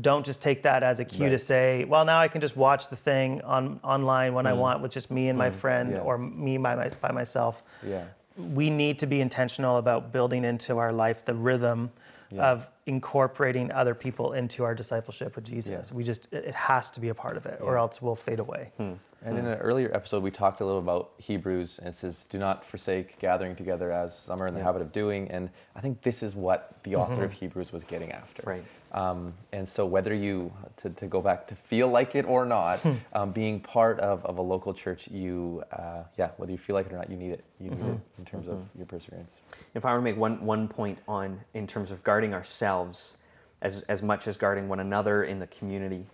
don't 0.00 0.24
just 0.24 0.40
take 0.40 0.62
that 0.62 0.82
as 0.82 1.00
a 1.00 1.04
cue 1.04 1.28
to 1.28 1.38
say, 1.38 1.84
well, 1.84 2.04
now 2.04 2.20
I 2.20 2.28
can 2.28 2.40
just 2.40 2.56
watch 2.56 2.88
the 2.88 2.96
thing 2.96 3.40
on 3.42 3.80
online 3.82 4.34
when 4.34 4.46
I 4.46 4.52
hmm. 4.52 4.60
want 4.60 4.82
with 4.82 4.92
just 4.92 5.10
me 5.10 5.28
and 5.28 5.36
my 5.36 5.50
hmm. 5.50 5.56
friend 5.56 5.92
Yeah. 5.92 5.98
or 5.98 6.16
me 6.16 6.58
by, 6.58 6.76
my, 6.76 6.88
by 7.00 7.10
myself. 7.10 7.62
Yeah. 7.84 8.04
We 8.36 8.70
need 8.70 8.98
to 9.00 9.06
be 9.06 9.20
intentional 9.20 9.78
about 9.78 10.12
building 10.12 10.44
into 10.44 10.78
our 10.78 10.92
life 10.92 11.24
the 11.24 11.34
rhythm 11.34 11.90
Yeah. 12.30 12.52
of 12.52 12.68
incorporating 12.86 13.72
other 13.72 13.94
people 13.94 14.34
into 14.34 14.62
our 14.62 14.74
discipleship 14.74 15.34
with 15.34 15.44
Jesus. 15.44 15.90
Yeah. 15.90 15.96
We 15.96 16.04
just, 16.04 16.28
it 16.30 16.44
it 16.44 16.54
has 16.54 16.88
to 16.90 17.00
be 17.00 17.08
a 17.08 17.14
part 17.14 17.36
of 17.36 17.46
it 17.46 17.58
or 17.60 17.76
else 17.76 18.00
we'll 18.00 18.14
fade 18.14 18.38
away. 18.38 18.70
Hmm. 18.76 18.92
And 19.22 19.38
in 19.38 19.46
an 19.46 19.58
earlier 19.58 19.90
episode, 19.94 20.22
we 20.22 20.30
talked 20.30 20.60
a 20.60 20.64
little 20.64 20.80
about 20.80 21.12
Hebrews, 21.18 21.78
and 21.78 21.88
it 21.88 21.96
says, 21.96 22.24
"Do 22.30 22.38
not 22.38 22.64
forsake 22.64 23.18
gathering 23.18 23.54
together, 23.54 23.92
as 23.92 24.18
some 24.18 24.40
are 24.40 24.46
in 24.46 24.54
the 24.54 24.62
habit 24.62 24.80
of 24.80 24.92
doing." 24.92 25.30
And 25.30 25.50
I 25.76 25.80
think 25.80 26.02
this 26.02 26.22
is 26.22 26.34
what 26.34 26.82
the 26.84 26.96
author 26.96 27.24
of 27.24 27.32
Hebrews 27.32 27.72
was 27.72 27.84
getting 27.84 28.12
after. 28.12 28.42
Right. 28.46 28.64
Um, 28.92 29.34
and 29.52 29.68
so, 29.68 29.86
whether 29.86 30.14
you 30.14 30.52
to, 30.78 30.90
to 30.90 31.06
go 31.06 31.20
back 31.20 31.46
to 31.48 31.54
feel 31.54 31.88
like 31.88 32.14
it 32.14 32.24
or 32.24 32.46
not, 32.46 32.80
um, 33.12 33.30
being 33.30 33.60
part 33.60 34.00
of, 34.00 34.24
of 34.24 34.38
a 34.38 34.42
local 34.42 34.72
church, 34.72 35.06
you 35.08 35.62
uh, 35.72 36.04
yeah, 36.16 36.30
whether 36.38 36.52
you 36.52 36.58
feel 36.58 36.74
like 36.74 36.86
it 36.86 36.92
or 36.92 36.96
not, 36.96 37.10
you 37.10 37.16
need 37.16 37.32
it. 37.32 37.44
You 37.60 37.70
need 37.70 37.80
it 37.80 38.00
in 38.18 38.24
terms 38.24 38.48
of 38.48 38.58
your 38.74 38.86
perseverance. 38.86 39.34
If 39.74 39.84
I 39.84 39.92
were 39.92 39.98
to 39.98 40.02
make 40.02 40.16
one, 40.16 40.44
one 40.44 40.66
point 40.66 40.98
on 41.06 41.40
in 41.54 41.66
terms 41.66 41.90
of 41.90 42.02
guarding 42.02 42.32
ourselves 42.32 43.18
as, 43.62 43.82
as 43.82 44.02
much 44.02 44.26
as 44.26 44.36
guarding 44.36 44.68
one 44.68 44.80
another 44.80 45.24
in 45.24 45.38
the 45.38 45.46
community, 45.46 46.06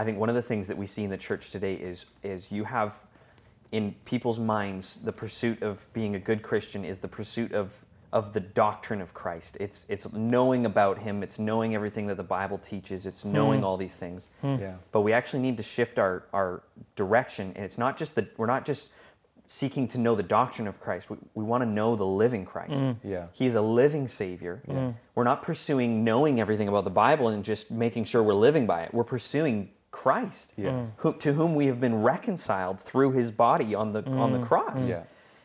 I 0.00 0.04
think 0.04 0.16
one 0.16 0.30
of 0.30 0.34
the 0.34 0.40
things 0.40 0.66
that 0.68 0.78
we 0.78 0.86
see 0.86 1.04
in 1.04 1.10
the 1.10 1.18
church 1.18 1.50
today 1.50 1.74
is, 1.74 2.06
is 2.22 2.50
you 2.50 2.64
have 2.64 3.04
in 3.70 3.94
people's 4.06 4.40
minds 4.40 4.96
the 4.96 5.12
pursuit 5.12 5.62
of 5.62 5.86
being 5.92 6.14
a 6.14 6.18
good 6.18 6.40
Christian 6.40 6.86
is 6.86 6.96
the 6.96 7.06
pursuit 7.06 7.52
of, 7.52 7.84
of 8.10 8.32
the 8.32 8.40
doctrine 8.40 9.02
of 9.02 9.12
Christ. 9.12 9.58
It's, 9.60 9.84
it's 9.90 10.10
knowing 10.14 10.64
about 10.64 10.96
Him, 10.96 11.22
it's 11.22 11.38
knowing 11.38 11.74
everything 11.74 12.06
that 12.06 12.16
the 12.16 12.24
Bible 12.24 12.56
teaches, 12.56 13.04
it's 13.04 13.24
hmm. 13.24 13.32
knowing 13.32 13.62
all 13.62 13.76
these 13.76 13.94
things. 13.94 14.28
Hmm. 14.40 14.56
Yeah. 14.58 14.76
But 14.90 15.02
we 15.02 15.12
actually 15.12 15.42
need 15.42 15.58
to 15.58 15.62
shift 15.62 15.98
our, 15.98 16.24
our 16.32 16.62
direction, 16.96 17.52
and 17.54 17.62
it's 17.66 17.76
not 17.76 17.98
just 17.98 18.14
that 18.14 18.38
we're 18.38 18.46
not 18.46 18.64
just 18.64 18.92
seeking 19.44 19.86
to 19.88 19.98
know 19.98 20.14
the 20.14 20.22
doctrine 20.22 20.66
of 20.66 20.80
Christ. 20.80 21.10
We, 21.10 21.18
we 21.34 21.44
want 21.44 21.62
to 21.62 21.68
know 21.68 21.94
the 21.94 22.06
living 22.06 22.46
Christ. 22.46 22.80
Hmm. 22.80 22.92
Yeah. 23.06 23.26
He 23.32 23.44
is 23.44 23.54
a 23.54 23.60
living 23.60 24.08
Savior. 24.08 24.62
Yeah. 24.66 24.92
We're 25.14 25.24
not 25.24 25.42
pursuing 25.42 26.04
knowing 26.04 26.40
everything 26.40 26.68
about 26.68 26.84
the 26.84 26.90
Bible 26.90 27.28
and 27.28 27.44
just 27.44 27.70
making 27.70 28.04
sure 28.04 28.22
we're 28.22 28.32
living 28.32 28.64
by 28.64 28.84
it. 28.84 28.94
We're 28.94 29.04
pursuing 29.04 29.72
Christ, 29.90 30.54
Yeah. 30.56 30.70
Mm. 30.70 30.90
who, 30.96 31.14
to 31.14 31.32
whom 31.32 31.54
we 31.54 31.66
have 31.66 31.80
been 31.80 32.02
reconciled 32.02 32.80
through 32.80 33.12
His 33.12 33.30
body 33.30 33.74
on 33.74 33.92
the 33.92 34.04
on 34.04 34.32
the 34.32 34.38
mm. 34.38 34.46
cross. 34.46 34.88
Yeah. 34.88 35.02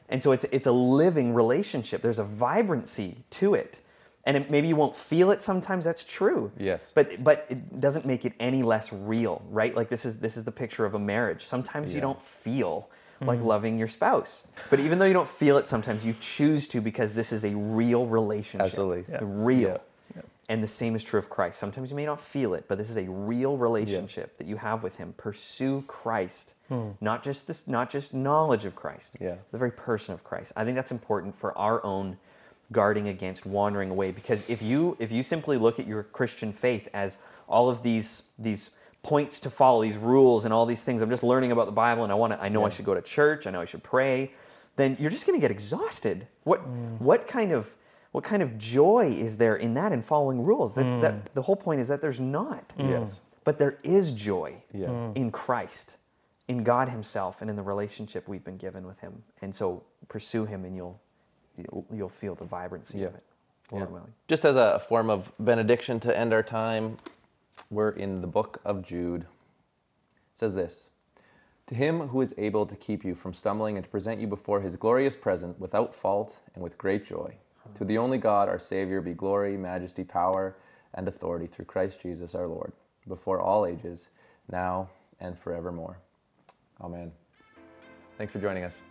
And 0.10 0.22
so 0.22 0.32
it's 0.32 0.46
it's 0.52 0.68
a 0.68 0.72
living 0.72 1.34
relationship. 1.34 2.02
There's 2.02 2.20
a 2.20 2.24
vibrancy 2.24 3.18
to 3.32 3.56
it. 3.56 3.80
And 4.28 4.38
it, 4.38 4.50
maybe 4.50 4.68
you 4.68 4.76
won't 4.76 4.96
feel 4.96 5.30
it 5.30 5.42
sometimes. 5.42 5.86
That's 5.86 6.04
true. 6.04 6.52
Yes. 6.58 6.92
But 6.94 7.24
but 7.24 7.46
it 7.50 7.80
doesn't 7.80 8.06
make 8.06 8.26
it 8.26 8.34
any 8.40 8.64
less 8.64 8.92
real, 8.92 9.44
right? 9.50 9.76
Like 9.76 9.90
this 9.90 10.06
is 10.06 10.18
this 10.18 10.38
is 10.38 10.44
the 10.44 10.52
picture 10.52 10.86
of 10.86 10.96
a 10.96 11.00
marriage. 11.00 11.44
Sometimes 11.44 11.94
you 11.94 12.02
don't 12.02 12.22
feel 12.22 12.90
like 13.22 13.40
mm. 13.40 13.46
loving 13.46 13.78
your 13.78 13.88
spouse. 13.88 14.48
But 14.70 14.80
even 14.80 15.00
though 15.00 15.06
you 15.06 15.14
don't 15.14 15.30
feel 15.30 15.58
it 15.58 15.68
sometimes, 15.68 16.06
you 16.06 16.16
choose 16.20 16.68
to 16.70 16.82
because 16.82 17.14
this 17.14 17.32
is 17.32 17.46
a 17.46 17.56
real 17.56 18.06
relationship. 18.08 18.68
Absolutely. 18.68 19.06
Yeah. 19.10 19.20
Real. 19.22 19.82
Yeah. 20.48 20.54
And 20.54 20.64
the 20.64 20.68
same 20.68 20.96
is 20.96 21.04
true 21.04 21.20
of 21.20 21.30
Christ. 21.30 21.60
Sometimes 21.60 21.90
you 21.90 21.96
may 21.96 22.06
not 22.06 22.20
feel 22.20 22.54
it, 22.54 22.66
but 22.68 22.78
this 22.78 22.90
is 22.90 22.98
a 22.98 23.10
real 23.10 23.58
relationship 23.58 24.38
that 24.38 24.48
you 24.48 24.58
have 24.58 24.84
with 24.84 24.98
him. 24.98 25.14
Pursue 25.18 25.84
Christ. 25.88 26.54
Hmm. 26.70 26.92
Not 27.02 27.24
just 27.24 27.48
this 27.48 27.68
not 27.68 27.90
just 27.90 28.14
knowledge 28.14 28.66
of 28.66 28.76
Christ. 28.76 29.16
Yeah. 29.20 29.36
The 29.52 29.58
very 29.58 29.72
person 29.72 30.14
of 30.14 30.24
Christ. 30.24 30.52
I 30.56 30.64
think 30.64 30.76
that's 30.76 30.92
important 30.92 31.36
for 31.36 31.58
our 31.58 31.84
own 31.84 32.18
guarding 32.72 33.08
against 33.08 33.46
wandering 33.46 33.90
away 33.90 34.12
because 34.12 34.44
if 34.48 34.62
you 34.62 34.98
if 35.00 35.12
you 35.12 35.24
simply 35.24 35.58
look 35.58 35.80
at 35.80 35.88
your 35.88 36.04
Christian 36.04 36.52
faith 36.52 36.90
as 36.94 37.18
all 37.48 37.70
of 37.70 37.84
these 37.84 38.24
these 38.40 38.72
points 39.04 39.40
to 39.40 39.52
follow, 39.52 39.84
these 39.84 39.98
rules 39.98 40.46
and 40.46 40.54
all 40.54 40.66
these 40.66 40.84
things, 40.84 41.02
I'm 41.02 41.10
just 41.10 41.24
learning 41.24 41.52
about 41.52 41.68
the 41.68 41.72
Bible 41.72 42.04
and 42.04 42.12
I 42.12 42.16
want 42.16 42.34
to 42.34 42.42
I 42.42 42.50
know 42.50 42.66
I 42.66 42.70
should 42.70 42.86
go 42.86 42.96
to 42.96 43.02
church, 43.02 43.46
I 43.46 43.52
know 43.52 43.62
I 43.62 43.66
should 43.66 43.84
pray, 43.84 44.32
then 44.76 44.98
you're 45.00 45.12
just 45.12 45.26
going 45.28 45.40
to 45.40 45.42
get 45.42 45.52
exhausted. 45.52 46.28
What 46.44 46.60
hmm. 46.62 46.96
what 46.98 47.28
kind 47.28 47.52
of 47.52 47.76
what 48.16 48.24
kind 48.24 48.42
of 48.42 48.58
joy 48.58 49.08
is 49.12 49.36
there 49.36 49.58
in 49.58 49.74
that 49.74 49.92
in 49.92 50.02
following 50.02 50.42
rules? 50.42 50.74
That's 50.74 50.94
that 51.02 51.16
mm. 51.16 51.34
the 51.34 51.42
whole 51.42 51.58
point 51.58 51.82
is 51.82 51.90
that 51.90 52.02
there's 52.02 52.22
not. 52.22 52.72
Yes. 52.80 53.20
But 53.44 53.58
there 53.58 53.78
is 53.84 54.14
joy 54.14 54.64
Yeah. 54.74 54.88
Mm. 54.88 55.18
in 55.18 55.32
Christ, 55.32 55.98
in 56.48 56.64
God 56.64 56.88
Himself, 56.88 57.42
and 57.42 57.50
in 57.50 57.58
the 57.58 57.62
relationship 57.62 58.26
we've 58.30 58.44
been 58.46 58.56
given 58.56 58.88
with 58.88 59.02
Him. 59.02 59.22
And 59.42 59.54
so 59.54 59.84
pursue 60.08 60.46
Him, 60.46 60.64
and 60.64 60.78
you'll 60.78 60.98
you'll, 61.58 61.86
you'll 61.92 62.08
feel 62.08 62.36
the 62.36 62.46
vibrancy 62.46 63.00
Yeah. 63.00 63.08
of 63.08 63.16
it, 63.16 63.24
Lord 63.70 63.84
Yeah. 63.84 63.94
willing. 63.94 64.14
Just 64.30 64.46
as 64.46 64.56
a 64.56 64.82
form 64.88 65.10
of 65.10 65.34
benediction 65.40 66.00
to 66.00 66.18
end 66.18 66.32
our 66.32 66.44
time, 66.44 66.98
we're 67.70 67.90
in 67.90 68.22
the 68.22 68.28
book 68.28 68.62
of 68.64 68.82
Jude. 68.82 69.24
It 69.24 69.28
says 70.36 70.54
this 70.54 70.88
To 71.68 71.76
him 71.76 72.08
who 72.08 72.22
is 72.22 72.34
able 72.38 72.66
to 72.66 72.78
keep 72.78 73.04
you 73.04 73.14
from 73.14 73.34
stumbling 73.34 73.76
and 73.76 73.84
to 73.84 73.90
present 73.92 74.22
you 74.22 74.28
before 74.28 74.62
his 74.62 74.78
glorious 74.78 75.18
presence 75.18 75.60
without 75.60 75.94
fault 75.94 76.38
and 76.54 76.64
with 76.64 76.78
great 76.78 77.06
joy. 77.06 77.36
To 77.76 77.86
the 77.86 77.98
only 77.98 78.18
God, 78.18 78.48
our 78.48 78.60
Savior, 78.60 79.02
be 79.02 79.14
glory, 79.14 79.58
majesty, 79.58 80.04
power, 80.04 80.56
and 80.94 81.08
authority 81.08 81.48
through 81.48 81.66
Christ 81.66 82.02
Jesus 82.02 82.36
our 82.36 82.48
Lord, 82.48 82.72
before 83.08 83.40
all 83.40 83.66
ages, 83.66 84.08
now 84.52 84.90
and 85.20 85.38
forevermore. 85.38 85.98
Amen. 86.82 87.12
Thanks 88.18 88.32
for 88.32 88.40
joining 88.40 88.64
us. 88.64 88.82